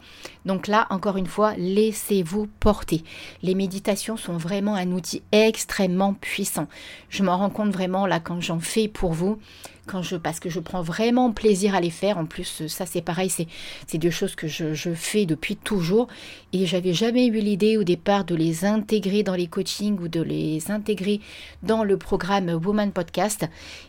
Donc 0.45 0.67
là, 0.67 0.87
encore 0.89 1.17
une 1.17 1.27
fois, 1.27 1.53
laissez-vous 1.57 2.47
porter. 2.59 3.03
Les 3.41 3.55
méditations 3.55 4.17
sont 4.17 4.37
vraiment 4.37 4.75
un 4.75 4.91
outil 4.91 5.23
extrêmement 5.31 6.13
puissant. 6.13 6.67
Je 7.09 7.23
m'en 7.23 7.37
rends 7.37 7.49
compte 7.49 7.71
vraiment 7.71 8.07
là 8.07 8.19
quand 8.19 8.41
j'en 8.41 8.59
fais 8.59 8.87
pour 8.87 9.13
vous 9.13 9.39
je, 10.01 10.15
parce 10.15 10.39
que 10.39 10.49
je 10.49 10.59
prends 10.59 10.81
vraiment 10.81 11.31
plaisir 11.31 11.75
à 11.75 11.81
les 11.81 11.89
faire. 11.89 12.17
En 12.17 12.25
plus, 12.25 12.67
ça 12.67 12.85
c'est 12.85 13.01
pareil, 13.01 13.29
c'est, 13.29 13.47
des 13.97 14.11
choses 14.11 14.35
que 14.35 14.47
je, 14.47 14.73
je 14.73 14.93
fais 14.93 15.25
depuis 15.25 15.55
toujours. 15.55 16.07
Et 16.53 16.65
j'avais 16.65 16.93
jamais 16.93 17.27
eu 17.27 17.39
l'idée 17.39 17.77
au 17.77 17.83
départ 17.83 18.25
de 18.25 18.35
les 18.35 18.65
intégrer 18.65 19.23
dans 19.23 19.35
les 19.35 19.47
coachings 19.47 19.99
ou 19.99 20.07
de 20.07 20.21
les 20.21 20.71
intégrer 20.71 21.19
dans 21.63 21.83
le 21.83 21.97
programme 21.97 22.49
Woman 22.49 22.91
Podcast. 22.91 23.45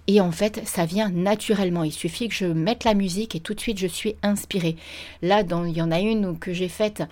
Et 0.06 0.20
en 0.20 0.32
fait, 0.32 0.62
ça 0.66 0.84
vient 0.84 1.10
naturellement. 1.10 1.84
Il 1.84 1.92
suffit 1.92 2.28
que 2.28 2.34
je 2.34 2.46
mette 2.46 2.84
la 2.84 2.94
musique 2.94 3.34
et 3.34 3.40
tout 3.40 3.54
de 3.54 3.60
suite 3.60 3.78
je 3.78 3.86
suis 3.86 4.16
inspirée. 4.22 4.76
Là, 5.22 5.42
dans, 5.42 5.64
il 5.64 5.76
y 5.76 5.82
en 5.82 5.90
a 5.90 6.00
une 6.00 6.38
que 6.38 6.52
j'ai 6.52 6.68
faite, 6.68 7.02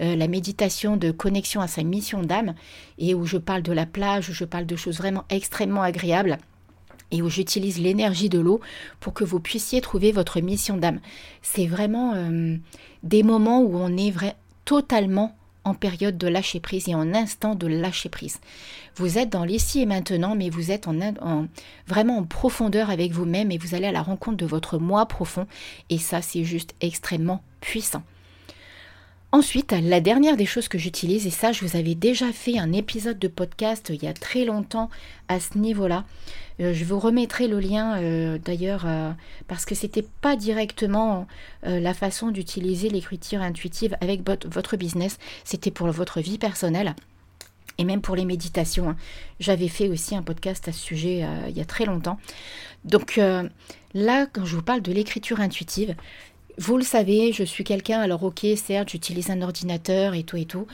euh, 0.00 0.16
la 0.16 0.28
méditation 0.28 0.96
de 0.96 1.10
connexion 1.10 1.60
à 1.60 1.68
sa 1.68 1.82
mission 1.82 2.22
d'âme, 2.22 2.54
et 2.98 3.14
où 3.14 3.26
je 3.26 3.36
parle 3.36 3.62
de 3.62 3.72
la 3.72 3.86
plage, 3.86 4.30
où 4.30 4.32
je 4.32 4.44
parle 4.44 4.66
de 4.66 4.76
choses 4.76 4.98
vraiment 4.98 5.24
extrêmement 5.28 5.82
agréables. 5.82 6.38
Et 7.12 7.22
où 7.22 7.30
j'utilise 7.30 7.78
l'énergie 7.78 8.28
de 8.28 8.40
l'eau 8.40 8.60
pour 8.98 9.12
que 9.12 9.22
vous 9.22 9.38
puissiez 9.38 9.80
trouver 9.80 10.10
votre 10.10 10.40
mission 10.40 10.76
d'âme. 10.76 11.00
C'est 11.42 11.66
vraiment 11.66 12.14
euh, 12.14 12.56
des 13.04 13.22
moments 13.22 13.60
où 13.60 13.76
on 13.76 13.96
est 13.96 14.12
totalement 14.64 15.36
en 15.64 15.74
période 15.74 16.18
de 16.18 16.26
lâcher 16.26 16.58
prise 16.58 16.88
et 16.88 16.94
en 16.94 17.14
instant 17.14 17.54
de 17.54 17.66
lâcher 17.66 18.08
prise. 18.08 18.40
Vous 18.96 19.18
êtes 19.18 19.30
dans 19.30 19.44
l'ici 19.44 19.80
et 19.80 19.86
maintenant, 19.86 20.34
mais 20.34 20.50
vous 20.50 20.70
êtes 20.70 20.88
en, 20.88 21.46
vraiment 21.86 22.18
en 22.18 22.24
profondeur 22.24 22.90
avec 22.90 23.12
vous-même 23.12 23.52
et 23.52 23.58
vous 23.58 23.74
allez 23.74 23.86
à 23.86 23.92
la 23.92 24.02
rencontre 24.02 24.38
de 24.38 24.46
votre 24.46 24.78
moi 24.78 25.06
profond. 25.06 25.46
Et 25.88 25.98
ça, 25.98 26.20
c'est 26.20 26.44
juste 26.44 26.74
extrêmement 26.80 27.42
puissant. 27.60 28.02
Ensuite, 29.34 29.72
la 29.72 30.02
dernière 30.02 30.36
des 30.36 30.44
choses 30.44 30.68
que 30.68 30.76
j'utilise, 30.76 31.26
et 31.26 31.30
ça 31.30 31.52
je 31.52 31.64
vous 31.64 31.74
avais 31.78 31.94
déjà 31.94 32.30
fait 32.32 32.58
un 32.58 32.70
épisode 32.70 33.18
de 33.18 33.28
podcast 33.28 33.88
il 33.88 34.02
y 34.02 34.06
a 34.06 34.12
très 34.12 34.44
longtemps 34.44 34.90
à 35.28 35.40
ce 35.40 35.56
niveau-là, 35.56 36.04
euh, 36.60 36.74
je 36.74 36.84
vous 36.84 36.98
remettrai 36.98 37.48
le 37.48 37.58
lien 37.58 37.96
euh, 37.96 38.36
d'ailleurs 38.36 38.84
euh, 38.84 39.10
parce 39.48 39.64
que 39.64 39.74
c'était 39.74 40.04
pas 40.20 40.36
directement 40.36 41.26
la 41.62 41.94
façon 41.94 42.30
d'utiliser 42.30 42.90
l'écriture 42.90 43.40
intuitive 43.40 43.96
avec 44.02 44.20
votre 44.52 44.76
business, 44.76 45.18
c'était 45.44 45.70
pour 45.70 45.90
votre 45.90 46.20
vie 46.20 46.36
personnelle 46.36 46.94
et 47.78 47.84
même 47.84 48.02
pour 48.02 48.16
les 48.16 48.26
méditations. 48.26 48.90
Hein. 48.90 48.96
J'avais 49.40 49.68
fait 49.68 49.88
aussi 49.88 50.14
un 50.14 50.22
podcast 50.22 50.68
à 50.68 50.72
ce 50.72 50.78
sujet 50.78 51.24
il 51.48 51.56
y 51.56 51.60
a 51.60 51.64
très 51.64 51.86
longtemps. 51.86 52.18
Donc 52.84 53.18
là, 53.94 54.26
quand 54.26 54.44
je 54.44 54.56
vous 54.56 54.62
parle 54.62 54.82
de 54.82 54.92
l'écriture 54.92 55.40
intuitive, 55.40 55.94
vous 56.58 56.76
le 56.76 56.82
savez, 56.82 57.32
je 57.32 57.44
suis 57.44 57.64
quelqu'un, 57.64 58.00
alors 58.00 58.22
ok, 58.22 58.46
certes, 58.56 58.90
j'utilise 58.90 59.30
un 59.30 59.40
ordinateur 59.40 60.14
et 60.14 60.22
tout 60.22 60.36
et 60.36 60.44
tout, 60.44 60.66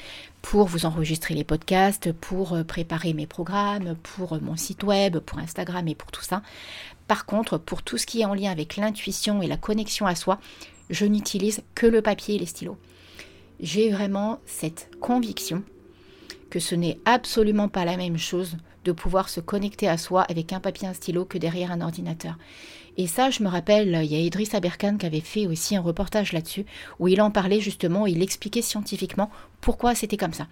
pour 0.42 0.66
vous 0.66 0.86
enregistrer 0.86 1.34
les 1.34 1.44
podcasts, 1.44 2.12
pour 2.12 2.54
euh, 2.54 2.64
préparer 2.64 3.12
mes 3.12 3.26
programmes, 3.26 3.96
pour 4.02 4.34
euh, 4.34 4.40
mon 4.40 4.56
site 4.56 4.82
web, 4.82 5.18
pour 5.18 5.38
Instagram 5.38 5.86
et 5.86 5.94
pour 5.94 6.10
tout 6.10 6.22
ça. 6.22 6.42
Par 7.06 7.26
contre, 7.26 7.58
pour 7.58 7.82
tout 7.82 7.96
ce 7.96 8.06
qui 8.06 8.20
est 8.20 8.24
en 8.24 8.34
lien 8.34 8.50
avec 8.50 8.76
l'intuition 8.76 9.40
et 9.40 9.46
la 9.46 9.56
connexion 9.56 10.06
à 10.06 10.14
soi, 10.14 10.40
je 10.90 11.06
n'utilise 11.06 11.62
que 11.74 11.86
le 11.86 12.02
papier 12.02 12.34
et 12.34 12.38
les 12.38 12.46
stylos. 12.46 12.78
J'ai 13.60 13.90
vraiment 13.90 14.40
cette 14.46 14.90
conviction 15.00 15.62
que 16.50 16.60
ce 16.60 16.74
n'est 16.74 16.98
absolument 17.04 17.68
pas 17.68 17.84
la 17.84 17.96
même 17.96 18.18
chose 18.18 18.56
de 18.84 18.92
pouvoir 18.92 19.28
se 19.28 19.40
connecter 19.40 19.88
à 19.88 19.98
soi 19.98 20.22
avec 20.22 20.52
un 20.52 20.60
papier 20.60 20.88
un 20.88 20.94
stylo 20.94 21.24
que 21.24 21.38
derrière 21.38 21.72
un 21.72 21.80
ordinateur. 21.80 22.36
Et 22.96 23.06
ça, 23.06 23.30
je 23.30 23.44
me 23.44 23.48
rappelle, 23.48 24.00
il 24.02 24.12
y 24.12 24.16
a 24.16 24.18
Idriss 24.18 24.54
Aberkan 24.54 24.96
qui 24.96 25.06
avait 25.06 25.20
fait 25.20 25.46
aussi 25.46 25.76
un 25.76 25.80
reportage 25.80 26.32
là-dessus, 26.32 26.66
où 26.98 27.06
il 27.06 27.22
en 27.22 27.30
parlait 27.30 27.60
justement, 27.60 28.06
il 28.06 28.22
expliquait 28.22 28.60
scientifiquement 28.60 29.30
pourquoi 29.60 29.94
c'était 29.94 30.16
comme 30.16 30.32
ça. 30.32 30.48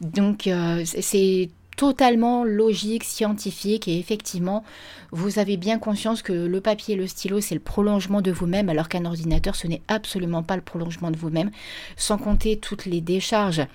Donc, 0.00 0.48
euh, 0.48 0.82
c'est 0.84 1.48
totalement 1.76 2.42
logique, 2.42 3.04
scientifique, 3.04 3.86
et 3.86 3.98
effectivement, 3.98 4.64
vous 5.12 5.38
avez 5.38 5.56
bien 5.56 5.78
conscience 5.78 6.22
que 6.22 6.32
le 6.32 6.60
papier 6.60 6.94
et 6.94 6.96
le 6.96 7.06
stylo, 7.06 7.40
c'est 7.40 7.54
le 7.54 7.60
prolongement 7.60 8.22
de 8.22 8.32
vous-même, 8.32 8.70
alors 8.70 8.88
qu'un 8.88 9.04
ordinateur, 9.04 9.54
ce 9.54 9.66
n'est 9.66 9.82
absolument 9.86 10.42
pas 10.42 10.56
le 10.56 10.62
prolongement 10.62 11.10
de 11.10 11.16
vous-même, 11.16 11.50
sans 11.96 12.16
compter 12.16 12.56
toutes 12.56 12.86
les 12.86 13.02
décharges, 13.02 13.66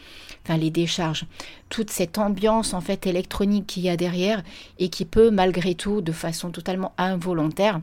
enfin 0.43 0.57
les 0.57 0.71
décharges, 0.71 1.25
toute 1.69 1.91
cette 1.91 2.17
ambiance 2.17 2.73
en 2.73 2.81
fait 2.81 3.05
électronique 3.05 3.67
qu'il 3.67 3.83
y 3.83 3.89
a 3.89 3.97
derrière, 3.97 4.43
et 4.79 4.89
qui 4.89 5.05
peut 5.05 5.29
malgré 5.29 5.75
tout, 5.75 6.01
de 6.01 6.11
façon 6.11 6.49
totalement 6.49 6.93
involontaire, 6.97 7.79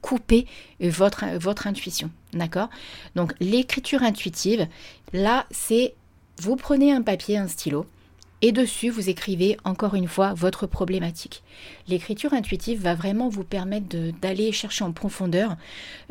couper 0.00 0.46
votre, 0.80 1.24
votre 1.38 1.66
intuition. 1.66 2.10
D'accord? 2.34 2.68
Donc 3.16 3.32
l'écriture 3.40 4.02
intuitive, 4.02 4.68
là, 5.12 5.46
c'est 5.50 5.94
vous 6.36 6.56
prenez 6.56 6.92
un 6.92 7.02
papier, 7.02 7.38
un 7.38 7.48
stylo, 7.48 7.86
et 8.44 8.52
dessus, 8.52 8.90
vous 8.90 9.08
écrivez 9.08 9.56
encore 9.64 9.94
une 9.94 10.06
fois 10.06 10.34
votre 10.34 10.66
problématique. 10.66 11.42
L'écriture 11.88 12.34
intuitive 12.34 12.78
va 12.78 12.94
vraiment 12.94 13.30
vous 13.30 13.42
permettre 13.42 13.96
d'aller 14.20 14.52
chercher 14.52 14.84
en 14.84 14.92
profondeur 14.92 15.56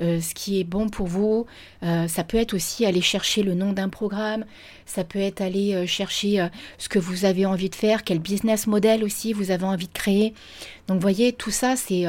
euh, 0.01 0.19
ce 0.19 0.33
qui 0.33 0.59
est 0.59 0.63
bon 0.63 0.89
pour 0.89 1.05
vous. 1.05 1.45
Euh, 1.83 2.07
ça 2.07 2.23
peut 2.23 2.37
être 2.37 2.55
aussi 2.55 2.87
aller 2.87 3.01
chercher 3.01 3.43
le 3.43 3.53
nom 3.53 3.71
d'un 3.71 3.87
programme, 3.87 4.45
ça 4.87 5.03
peut 5.03 5.19
être 5.19 5.41
aller 5.41 5.75
euh, 5.75 5.85
chercher 5.85 6.47
ce 6.79 6.89
que 6.89 6.97
vous 6.97 7.25
avez 7.25 7.45
envie 7.45 7.69
de 7.69 7.75
faire, 7.75 8.03
quel 8.03 8.17
business 8.17 8.65
model 8.65 9.03
aussi 9.03 9.31
vous 9.31 9.51
avez 9.51 9.65
envie 9.65 9.87
de 9.87 9.93
créer. 9.93 10.33
Donc 10.87 11.01
voyez, 11.01 11.33
tout 11.33 11.51
ça, 11.51 11.75
c'est 11.75 12.07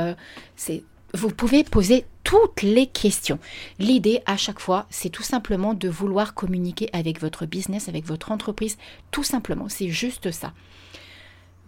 vous 1.13 1.29
pouvez 1.29 1.65
poser 1.65 2.07
toutes 2.25 2.63
les 2.63 2.87
questions. 2.87 3.39
L'idée 3.79 4.23
à 4.27 4.37
chaque 4.37 4.59
fois, 4.59 4.87
c'est 4.91 5.11
tout 5.11 5.23
simplement 5.23 5.75
de 5.75 5.89
vouloir 5.89 6.35
communiquer 6.35 6.89
avec 6.93 7.21
votre 7.21 7.47
business, 7.47 7.89
avec 7.89 8.07
votre 8.07 8.33
entreprise, 8.33 8.79
tout 9.11 9.23
simplement, 9.23 9.69
c'est 9.69 9.91
juste 9.91 10.31
ça. 10.33 10.53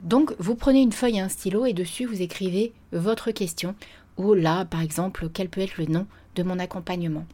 Donc, 0.02 0.34
vous 0.38 0.56
prenez 0.56 0.80
une 0.80 0.92
feuille 0.92 1.18
et 1.18 1.20
un 1.20 1.28
stylo 1.28 1.64
et 1.66 1.72
dessus, 1.72 2.06
vous 2.06 2.22
écrivez 2.22 2.72
votre 2.92 3.30
question 3.30 3.74
ou 4.16 4.34
là, 4.34 4.64
par 4.64 4.80
exemple, 4.80 5.28
quel 5.32 5.48
peut 5.48 5.60
être 5.60 5.76
le 5.76 5.86
nom 5.86 6.06
de 6.34 6.42
mon 6.42 6.58
accompagnement. 6.58 7.26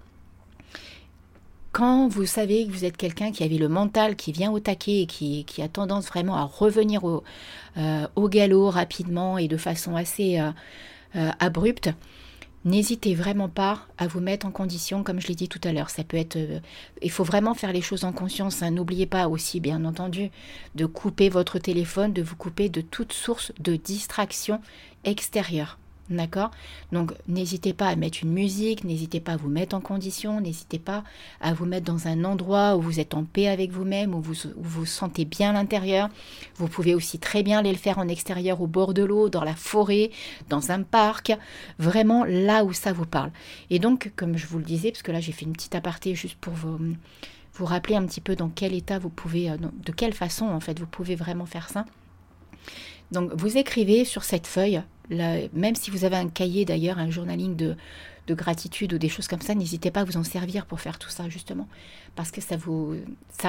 Quand 1.70 2.06
vous 2.08 2.26
savez 2.26 2.66
que 2.66 2.72
vous 2.72 2.84
êtes 2.84 2.96
quelqu'un 2.96 3.32
qui 3.32 3.44
avait 3.44 3.56
le 3.56 3.68
mental 3.68 4.14
qui 4.14 4.30
vient 4.32 4.52
au 4.52 4.60
taquet 4.60 5.02
et 5.02 5.06
qui, 5.06 5.62
a 5.62 5.68
tendance 5.68 6.06
vraiment 6.06 6.36
à 6.36 6.42
revenir 6.42 7.02
au, 7.04 7.22
euh, 7.78 8.06
au 8.14 8.28
galop 8.28 8.68
rapidement 8.68 9.38
et 9.38 9.48
de 9.48 9.56
façon 9.56 9.96
assez... 9.96 10.38
Euh, 10.38 10.50
euh, 11.14 11.30
abrupte, 11.40 11.90
N'hésitez 12.64 13.16
vraiment 13.16 13.48
pas 13.48 13.86
à 13.98 14.06
vous 14.06 14.20
mettre 14.20 14.46
en 14.46 14.52
condition, 14.52 15.02
comme 15.02 15.20
je 15.20 15.26
l'ai 15.26 15.34
dit 15.34 15.48
tout 15.48 15.60
à 15.64 15.72
l'heure. 15.72 15.90
Ça 15.90 16.04
peut 16.04 16.16
être, 16.16 16.36
euh, 16.36 16.60
il 17.02 17.10
faut 17.10 17.24
vraiment 17.24 17.54
faire 17.54 17.72
les 17.72 17.80
choses 17.80 18.04
en 18.04 18.12
conscience. 18.12 18.62
Hein. 18.62 18.70
N'oubliez 18.70 19.06
pas 19.06 19.26
aussi, 19.28 19.58
bien 19.58 19.84
entendu, 19.84 20.30
de 20.76 20.86
couper 20.86 21.28
votre 21.28 21.58
téléphone, 21.58 22.12
de 22.12 22.22
vous 22.22 22.36
couper 22.36 22.68
de 22.68 22.80
toute 22.80 23.12
source 23.12 23.52
de 23.58 23.74
distraction 23.74 24.60
extérieure. 25.04 25.78
D'accord? 26.16 26.50
Donc 26.92 27.12
n'hésitez 27.26 27.72
pas 27.72 27.88
à 27.88 27.96
mettre 27.96 28.18
une 28.22 28.32
musique, 28.32 28.84
n'hésitez 28.84 29.20
pas 29.20 29.32
à 29.32 29.36
vous 29.36 29.48
mettre 29.48 29.74
en 29.74 29.80
condition, 29.80 30.40
n'hésitez 30.40 30.78
pas 30.78 31.04
à 31.40 31.54
vous 31.54 31.64
mettre 31.64 31.86
dans 31.86 32.06
un 32.06 32.24
endroit 32.24 32.76
où 32.76 32.82
vous 32.82 33.00
êtes 33.00 33.14
en 33.14 33.24
paix 33.24 33.48
avec 33.48 33.70
vous-même, 33.70 34.14
où 34.14 34.20
vous 34.20 34.34
vous 34.56 34.86
sentez 34.86 35.24
bien 35.24 35.52
l'intérieur. 35.52 36.08
Vous 36.56 36.68
pouvez 36.68 36.94
aussi 36.94 37.18
très 37.18 37.42
bien 37.42 37.60
aller 37.60 37.72
le 37.72 37.78
faire 37.78 37.98
en 37.98 38.08
extérieur 38.08 38.60
au 38.60 38.66
bord 38.66 38.94
de 38.94 39.02
l'eau, 39.02 39.28
dans 39.28 39.44
la 39.44 39.54
forêt, 39.54 40.10
dans 40.48 40.70
un 40.70 40.82
parc, 40.82 41.32
vraiment 41.78 42.24
là 42.24 42.64
où 42.64 42.72
ça 42.72 42.92
vous 42.92 43.06
parle. 43.06 43.30
Et 43.70 43.78
donc, 43.78 44.12
comme 44.16 44.36
je 44.36 44.46
vous 44.46 44.58
le 44.58 44.64
disais, 44.64 44.90
parce 44.90 45.02
que 45.02 45.12
là 45.12 45.20
j'ai 45.20 45.32
fait 45.32 45.46
une 45.46 45.52
petite 45.52 45.74
aparté 45.74 46.14
juste 46.14 46.36
pour 46.36 46.52
vous, 46.52 46.78
vous 47.54 47.64
rappeler 47.64 47.96
un 47.96 48.06
petit 48.06 48.20
peu 48.20 48.36
dans 48.36 48.48
quel 48.48 48.74
état 48.74 48.98
vous 48.98 49.10
pouvez, 49.10 49.50
euh, 49.50 49.56
de 49.56 49.92
quelle 49.92 50.14
façon 50.14 50.46
en 50.46 50.60
fait 50.60 50.78
vous 50.78 50.86
pouvez 50.86 51.14
vraiment 51.14 51.46
faire 51.46 51.68
ça. 51.68 51.84
Donc 53.10 53.32
vous 53.34 53.58
écrivez 53.58 54.04
sur 54.04 54.24
cette 54.24 54.46
feuille 54.46 54.82
même 55.10 55.74
si 55.74 55.90
vous 55.90 56.04
avez 56.04 56.16
un 56.16 56.28
cahier 56.28 56.64
d'ailleurs, 56.64 56.98
un 56.98 57.10
journaling 57.10 57.56
de, 57.56 57.76
gratitude 58.30 58.94
ou 58.94 58.98
des 58.98 59.10
choses 59.10 59.28
comme 59.28 59.42
ça, 59.42 59.54
n'hésitez 59.54 59.90
pas 59.90 60.00
à 60.00 60.04
vous 60.04 60.16
en 60.16 60.24
servir 60.24 60.64
pour 60.64 60.80
faire 60.80 60.98
tout 60.98 61.10
ça 61.10 61.28
justement, 61.28 61.68
parce 62.14 62.30
que 62.30 62.40
ça 62.40 62.56
vous, 62.56 62.96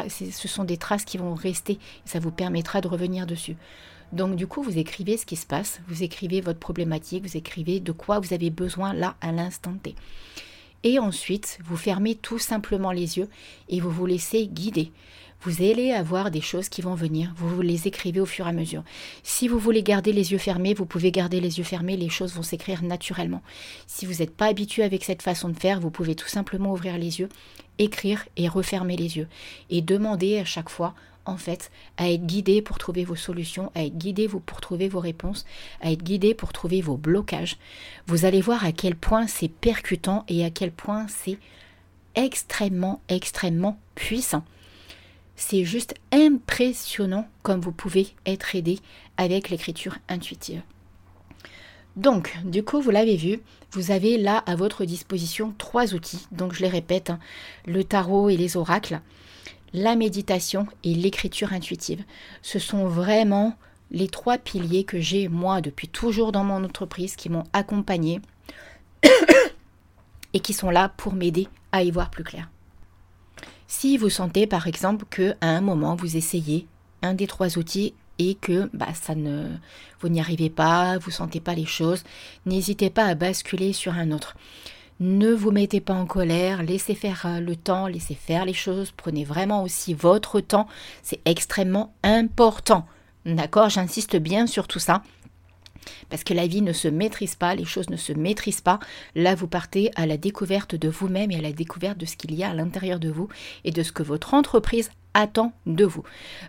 ce 0.10 0.48
sont 0.48 0.66
des 0.66 0.76
traces 0.76 1.06
qui 1.06 1.18
vont 1.18 1.34
rester, 1.36 1.74
et 1.74 1.80
ça 2.10 2.20
vous 2.20 2.32
permettra 2.32 2.82
de 2.82 2.90
revenir 2.90 3.26
dessus. 3.26 3.56
Donc 4.12 4.36
du 4.36 4.46
coup, 4.46 4.62
vous 4.62 4.78
écrivez 4.78 5.18
ce 5.18 5.26
qui 5.26 5.38
se 5.38 5.46
passe, 5.46 5.80
vous 5.88 6.04
écrivez 6.04 6.42
votre 6.42 6.60
problématique, 6.60 7.26
vous 7.26 7.38
écrivez 7.38 7.80
de 7.80 7.92
quoi 7.92 8.20
vous 8.20 8.34
avez 8.34 8.50
besoin 8.50 8.94
là 8.94 9.16
à 9.22 9.32
l'instant 9.32 9.74
T. 9.82 9.96
Et 10.84 11.00
ensuite, 11.00 11.60
vous 11.64 11.78
fermez 11.78 12.16
tout 12.16 12.40
simplement 12.40 12.92
les 12.92 13.18
yeux 13.18 13.30
et 13.70 13.80
vous 13.80 13.90
vous 13.90 14.06
laissez 14.06 14.48
guider 14.48 14.92
vous 15.44 15.62
allez 15.62 15.92
avoir 15.92 16.32
des 16.32 16.40
choses 16.40 16.70
qui 16.70 16.82
vont 16.82 16.96
venir. 16.96 17.34
Vous 17.36 17.62
les 17.62 17.88
écrivez 17.88 18.22
au 18.22 18.26
fur 18.26 18.46
et 18.46 18.50
à 18.50 18.54
mesure. 18.54 18.84
Si 19.24 19.50
vous 19.50 19.60
voulez 19.60 19.84
garder 19.84 20.14
les 20.14 20.32
yeux 20.32 20.38
fermés, 20.38 20.74
vous 20.74 20.86
pouvez 20.86 21.12
garder 21.12 21.42
les 21.42 21.58
yeux 21.58 21.66
fermés, 21.66 21.98
les 21.98 22.10
choses 22.10 22.34
vont 22.34 22.44
s'écrire 22.44 22.82
naturellement. 22.82 23.42
Si 23.86 24.06
vous 24.06 24.20
n'êtes 24.20 24.36
pas 24.36 24.46
habitué 24.46 24.84
avec 24.84 25.04
cette 25.04 25.22
façon 25.22 25.50
de 25.50 25.60
faire, 25.60 25.82
vous 25.82 25.92
pouvez 25.92 26.16
tout 26.16 26.30
simplement 26.30 26.72
ouvrir 26.72 26.98
les 26.98 27.20
yeux, 27.20 27.28
écrire 27.78 28.26
et 28.38 28.48
refermer 28.48 28.96
les 28.96 29.18
yeux. 29.18 29.28
Et 29.70 29.82
demander 29.82 30.40
à 30.40 30.46
chaque 30.46 30.70
fois, 30.70 30.96
en 31.26 31.36
fait, 31.36 31.72
à 31.98 32.10
être 32.10 32.26
guidé 32.26 32.62
pour 32.62 32.78
trouver 32.78 33.04
vos 33.04 33.18
solutions, 33.18 33.70
à 33.76 33.84
être 33.84 33.98
guidé 33.98 34.30
pour 34.30 34.62
trouver 34.62 34.88
vos 34.88 35.02
réponses, 35.02 35.46
à 35.82 35.92
être 35.92 36.04
guidé 36.04 36.34
pour 36.34 36.54
trouver 36.54 36.82
vos 36.82 36.96
blocages. 36.96 37.58
Vous 38.08 38.24
allez 38.24 38.42
voir 38.42 38.66
à 38.66 38.72
quel 38.72 38.96
point 38.96 39.28
c'est 39.28 39.50
percutant 39.50 40.24
et 40.30 40.46
à 40.46 40.50
quel 40.50 40.72
point 40.72 41.08
c'est 41.10 41.38
extrêmement, 42.16 43.02
extrêmement 43.10 43.78
puissant. 43.96 44.46
C'est 45.36 45.66
juste 45.66 45.96
impressionnant 46.12 47.28
comme 47.42 47.62
vous 47.62 47.72
pouvez 47.72 48.08
être 48.26 48.56
aidé 48.56 48.80
avec 49.18 49.50
l'écriture 49.50 49.98
intuitive. 50.10 50.62
Donc, 51.96 52.36
du 52.44 52.64
coup, 52.64 52.82
vous 52.82 52.90
l'avez 52.90 53.16
vu, 53.16 53.40
vous 53.72 53.92
avez 53.92 54.18
là 54.18 54.38
à 54.48 54.56
votre 54.56 54.84
disposition 54.86 55.54
trois 55.58 55.94
outils. 55.94 56.28
Donc, 56.32 56.54
je 56.54 56.62
les 56.62 56.70
répète, 56.70 57.12
hein, 57.12 57.20
le 57.66 57.84
tarot 57.84 58.30
et 58.30 58.38
les 58.38 58.58
oracles, 58.58 59.00
la 59.74 59.96
méditation 59.96 60.68
et 60.84 60.96
l'écriture 60.96 61.54
intuitive. 61.54 62.04
Ce 62.42 62.58
sont 62.58 62.88
vraiment 62.88 63.56
les 63.92 64.08
trois 64.08 64.40
piliers 64.40 64.86
que 64.86 65.00
j'ai, 65.00 65.28
moi, 65.28 65.62
depuis 65.62 65.88
toujours 65.88 66.32
dans 66.32 66.44
mon 66.44 66.64
entreprise, 66.64 67.16
qui 67.16 67.30
m'ont 67.30 67.44
accompagné 67.54 68.22
et 70.34 70.40
qui 70.40 70.54
sont 70.54 70.72
là 70.72 70.90
pour 70.98 71.14
m'aider 71.14 71.48
à 71.72 71.84
y 71.84 71.92
voir 71.92 72.10
plus 72.10 72.24
clair. 72.24 72.50
Si 73.76 73.98
vous 73.98 74.12
sentez 74.12 74.46
par 74.46 74.68
exemple 74.68 75.04
que 75.10 75.34
à 75.42 75.48
un 75.48 75.60
moment 75.60 75.96
vous 75.96 76.16
essayez 76.16 76.68
un 77.02 77.16
des 77.16 77.26
trois 77.26 77.58
outils 77.58 77.96
et 78.20 78.36
que 78.36 78.70
bah, 78.72 78.90
ne, 79.16 79.50
vous 80.00 80.10
n'y 80.10 80.20
arrivez 80.20 80.52
pas, 80.52 81.00
vous 81.00 81.10
sentez 81.10 81.40
pas 81.40 81.56
les 81.56 81.66
choses, 81.66 82.04
n'hésitez 82.46 82.92
pas 82.92 83.06
à 83.06 83.16
basculer 83.16 83.74
sur 83.74 83.94
un 83.94 84.12
autre. 84.12 84.38
Ne 85.00 85.34
vous 85.34 85.50
mettez 85.50 85.82
pas 85.82 85.96
en 85.96 86.06
colère, 86.06 86.62
laissez 86.62 86.94
faire 86.94 87.24
euh, 87.26 87.40
le 87.40 87.56
temps, 87.56 87.88
laissez 87.88 88.14
faire 88.14 88.46
les 88.46 88.54
choses, 88.54 88.94
prenez 88.96 89.26
vraiment 89.26 89.64
aussi 89.64 89.96
votre 89.96 90.40
temps, 90.40 90.68
c'est 91.02 91.20
extrêmement 91.26 91.96
important. 92.04 92.86
D'accord? 93.26 93.70
J'insiste 93.70 94.18
bien 94.18 94.46
sur 94.46 94.68
tout 94.68 94.80
ça. 94.80 95.02
Parce 96.10 96.24
que 96.24 96.34
la 96.34 96.48
vie 96.48 96.62
ne 96.62 96.74
se 96.74 96.88
maîtrise 96.88 97.36
pas, 97.36 97.56
les 97.56 97.66
choses 97.66 97.90
ne 97.90 97.98
se 97.98 98.14
maîtrisent 98.14 98.62
pas. 98.62 98.80
Là, 99.16 99.36
vous 99.36 99.48
partez 99.48 99.92
à 99.96 100.06
la 100.06 100.18
découverte 100.18 100.76
de 100.76 100.90
vous-même 100.90 101.32
et 101.32 101.38
à 101.38 101.42
la 101.42 101.52
découverte 101.52 101.98
de 101.98 102.06
ce 102.06 102.16
qu'il 102.16 102.34
y 102.36 102.44
a 102.44 102.50
à 102.50 102.54
l'intérieur 102.54 103.00
de 103.00 103.10
vous 103.10 103.30
et 103.64 103.72
de 103.72 103.84
ce 103.84 103.92
que 103.92 104.04
votre 104.04 104.34
entreprise 104.34 104.90
attend 105.14 105.54
de 105.66 105.86
vous. 105.86 106.04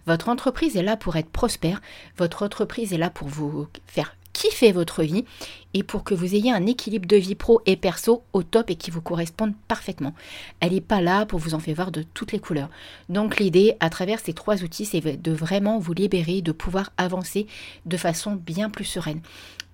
Votre 0.06 0.28
entreprise 0.28 0.76
est 0.76 0.82
là 0.82 0.96
pour 0.96 1.16
être 1.16 1.30
prospère, 1.30 1.80
votre 2.16 2.42
entreprise 2.42 2.92
est 2.92 2.98
là 2.98 3.10
pour 3.10 3.28
vous 3.28 3.68
faire 3.86 4.16
kiffer 4.34 4.72
votre 4.72 5.02
vie 5.02 5.24
et 5.72 5.82
pour 5.82 6.04
que 6.04 6.14
vous 6.14 6.34
ayez 6.34 6.52
un 6.52 6.66
équilibre 6.66 7.06
de 7.06 7.16
vie 7.16 7.34
pro 7.34 7.62
et 7.64 7.76
perso 7.76 8.22
au 8.34 8.42
top 8.42 8.70
et 8.70 8.76
qui 8.76 8.90
vous 8.90 9.00
corresponde 9.00 9.54
parfaitement. 9.66 10.14
Elle 10.60 10.72
n'est 10.72 10.82
pas 10.82 11.00
là 11.00 11.24
pour 11.24 11.38
vous 11.38 11.54
en 11.54 11.58
faire 11.58 11.74
voir 11.74 11.90
de 11.90 12.02
toutes 12.02 12.32
les 12.32 12.38
couleurs. 12.38 12.68
Donc 13.08 13.38
l'idée 13.38 13.74
à 13.80 13.88
travers 13.88 14.20
ces 14.20 14.34
trois 14.34 14.62
outils, 14.62 14.84
c'est 14.84 15.00
de 15.00 15.32
vraiment 15.32 15.78
vous 15.78 15.94
libérer, 15.94 16.42
de 16.42 16.52
pouvoir 16.52 16.92
avancer 16.98 17.46
de 17.86 17.96
façon 17.96 18.32
bien 18.32 18.68
plus 18.68 18.84
sereine. 18.84 19.22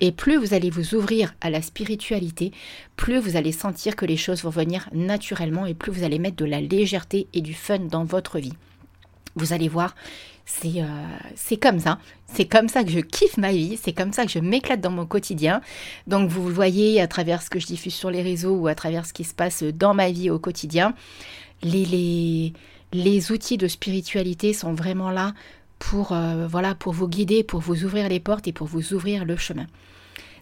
Et 0.01 0.12
plus 0.12 0.37
vous 0.37 0.55
allez 0.55 0.70
vous 0.70 0.94
ouvrir 0.94 1.35
à 1.40 1.51
la 1.51 1.61
spiritualité, 1.61 2.53
plus 2.96 3.18
vous 3.18 3.37
allez 3.37 3.53
sentir 3.53 3.96
que 3.96 4.07
les 4.07 4.16
choses 4.16 4.44
vont 4.44 4.51
venir 4.51 4.88
naturellement 4.92 5.66
et 5.66 5.75
plus 5.75 5.92
vous 5.92 6.05
allez 6.05 6.18
mettre 6.18 6.37
de 6.37 6.46
la 6.46 6.61
légèreté 6.61 7.27
et 7.35 7.42
du 7.42 7.55
fun 7.55 7.81
dans 7.81 8.05
votre 8.05 8.38
vie. 8.38 8.55
Vous 9.37 9.53
allez 9.53 9.68
voir, 9.68 9.94
c'est 10.50 10.82
euh, 10.82 11.56
comme 11.60 11.78
ça. 11.78 11.98
C'est 12.26 12.46
comme 12.46 12.68
ça 12.68 12.84
que 12.84 12.90
je 12.90 13.00
kiffe 13.00 13.36
ma 13.36 13.52
vie, 13.52 13.78
c'est 13.82 13.92
comme 13.92 14.12
ça 14.12 14.24
que 14.24 14.30
je 14.30 14.38
m'éclate 14.38 14.80
dans 14.80 14.90
mon 14.90 15.06
quotidien. 15.06 15.60
Donc 16.06 16.28
vous 16.28 16.46
voyez 16.48 17.00
à 17.00 17.08
travers 17.08 17.42
ce 17.42 17.50
que 17.50 17.58
je 17.58 17.66
diffuse 17.66 17.94
sur 17.94 18.10
les 18.10 18.22
réseaux 18.22 18.54
ou 18.54 18.66
à 18.68 18.74
travers 18.74 19.06
ce 19.06 19.12
qui 19.12 19.24
se 19.24 19.34
passe 19.34 19.62
dans 19.62 19.94
ma 19.94 20.10
vie 20.10 20.30
au 20.30 20.38
quotidien. 20.38 20.94
Les, 21.62 21.84
les, 21.84 22.52
les 22.92 23.32
outils 23.32 23.58
de 23.58 23.68
spiritualité 23.68 24.52
sont 24.52 24.72
vraiment 24.72 25.10
là 25.10 25.34
pour, 25.78 26.12
euh, 26.12 26.46
voilà, 26.46 26.74
pour 26.74 26.92
vous 26.92 27.08
guider, 27.08 27.42
pour 27.42 27.60
vous 27.60 27.84
ouvrir 27.84 28.08
les 28.08 28.20
portes 28.20 28.46
et 28.46 28.52
pour 28.52 28.66
vous 28.66 28.92
ouvrir 28.92 29.24
le 29.24 29.36
chemin. 29.36 29.66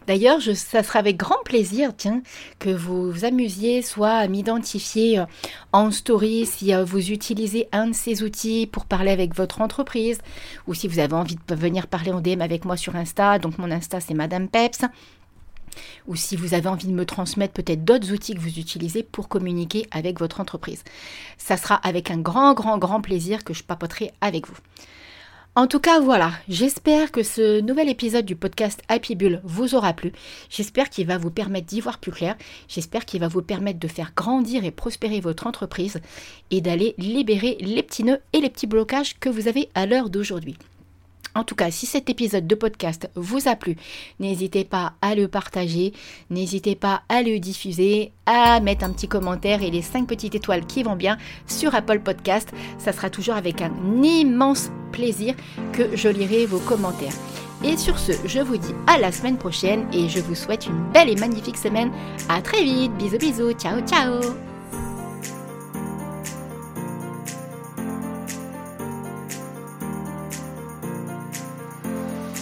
D'ailleurs, 0.09 0.41
ça 0.41 0.81
sera 0.81 0.97
avec 0.97 1.17
grand 1.17 1.37
plaisir, 1.45 1.91
tiens, 1.95 2.23
que 2.57 2.71
vous 2.71 3.11
vous 3.11 3.25
amusiez 3.25 3.83
soit 3.83 4.13
à 4.13 4.27
m'identifier 4.27 5.19
euh, 5.19 5.25
en 5.71 5.91
story 5.91 6.47
si 6.47 6.73
euh, 6.73 6.83
vous 6.83 7.11
utilisez 7.11 7.67
un 7.71 7.89
de 7.89 7.93
ces 7.93 8.23
outils 8.23 8.65
pour 8.65 8.85
parler 8.85 9.11
avec 9.11 9.35
votre 9.35 9.61
entreprise, 9.61 10.17
ou 10.65 10.73
si 10.73 10.87
vous 10.87 10.97
avez 10.97 11.13
envie 11.13 11.37
de 11.47 11.53
venir 11.53 11.85
parler 11.85 12.11
en 12.11 12.21
DM 12.21 12.41
avec 12.41 12.65
moi 12.65 12.75
sur 12.75 12.95
Insta. 12.95 13.37
Donc 13.37 13.59
mon 13.59 13.69
Insta 13.69 13.99
c'est 13.99 14.15
Madame 14.15 14.47
Peps 14.47 14.79
ou 16.07 16.15
si 16.15 16.35
vous 16.35 16.55
avez 16.55 16.67
envie 16.69 16.87
de 16.87 16.93
me 16.93 17.05
transmettre 17.05 17.53
peut-être 17.53 17.85
d'autres 17.85 18.11
outils 18.11 18.33
que 18.33 18.39
vous 18.39 18.57
utilisez 18.57 19.03
pour 19.03 19.27
communiquer 19.27 19.85
avec 19.91 20.19
votre 20.19 20.41
entreprise. 20.41 20.83
Ça 21.37 21.55
sera 21.55 21.75
avec 21.75 22.09
un 22.09 22.17
grand, 22.17 22.55
grand, 22.55 22.79
grand 22.79 23.01
plaisir 23.01 23.43
que 23.43 23.53
je 23.53 23.63
papoterai 23.63 24.11
avec 24.21 24.47
vous. 24.47 24.57
En 25.59 25.67
tout 25.67 25.81
cas, 25.81 25.99
voilà, 25.99 26.31
j'espère 26.47 27.11
que 27.11 27.21
ce 27.21 27.59
nouvel 27.59 27.89
épisode 27.89 28.23
du 28.23 28.37
podcast 28.37 28.81
Happy 28.87 29.13
Bull 29.13 29.41
vous 29.43 29.75
aura 29.75 29.91
plu. 29.91 30.13
J'espère 30.49 30.89
qu'il 30.89 31.05
va 31.05 31.17
vous 31.17 31.31
permettre 31.31 31.67
d'y 31.67 31.81
voir 31.81 31.97
plus 31.97 32.13
clair. 32.13 32.37
J'espère 32.69 33.03
qu'il 33.03 33.19
va 33.19 33.27
vous 33.27 33.41
permettre 33.41 33.77
de 33.77 33.89
faire 33.89 34.13
grandir 34.15 34.63
et 34.63 34.71
prospérer 34.71 35.19
votre 35.19 35.47
entreprise 35.47 35.99
et 36.49 36.61
d'aller 36.61 36.95
libérer 36.97 37.57
les 37.59 37.83
petits 37.83 38.05
nœuds 38.05 38.21
et 38.31 38.39
les 38.39 38.49
petits 38.49 38.67
blocages 38.67 39.19
que 39.19 39.27
vous 39.27 39.49
avez 39.49 39.67
à 39.75 39.85
l'heure 39.85 40.09
d'aujourd'hui. 40.09 40.55
En 41.35 41.43
tout 41.43 41.55
cas, 41.55 41.71
si 41.71 41.85
cet 41.85 42.09
épisode 42.09 42.47
de 42.47 42.55
podcast 42.55 43.09
vous 43.15 43.47
a 43.47 43.55
plu, 43.55 43.75
n'hésitez 44.19 44.63
pas 44.63 44.93
à 45.01 45.15
le 45.15 45.27
partager, 45.27 45.93
n'hésitez 46.29 46.75
pas 46.75 47.03
à 47.09 47.21
le 47.21 47.39
diffuser, 47.39 48.11
à 48.25 48.59
mettre 48.59 48.85
un 48.85 48.91
petit 48.91 49.07
commentaire 49.07 49.63
et 49.63 49.71
les 49.71 49.81
5 49.81 50.07
petites 50.07 50.35
étoiles 50.35 50.65
qui 50.65 50.83
vont 50.83 50.95
bien 50.95 51.17
sur 51.47 51.75
Apple 51.75 51.99
Podcast. 51.99 52.49
Ça 52.77 52.93
sera 52.93 53.09
toujours 53.09 53.35
avec 53.35 53.61
un 53.61 53.71
immense 54.03 54.69
plaisir 54.91 55.35
que 55.73 55.95
je 55.95 56.09
lirai 56.09 56.45
vos 56.45 56.59
commentaires. 56.59 57.13
Et 57.63 57.75
sur 57.77 57.99
ce, 57.99 58.13
je 58.25 58.39
vous 58.39 58.57
dis 58.57 58.73
à 58.87 58.97
la 58.97 59.11
semaine 59.11 59.37
prochaine 59.37 59.85
et 59.93 60.07
je 60.07 60.19
vous 60.19 60.35
souhaite 60.35 60.65
une 60.65 60.91
belle 60.93 61.09
et 61.09 61.15
magnifique 61.15 61.57
semaine. 61.57 61.91
À 62.29 62.41
très 62.41 62.63
vite, 62.63 62.93
bisous 62.93 63.17
bisous, 63.17 63.51
ciao 63.53 63.81
ciao 63.81 64.48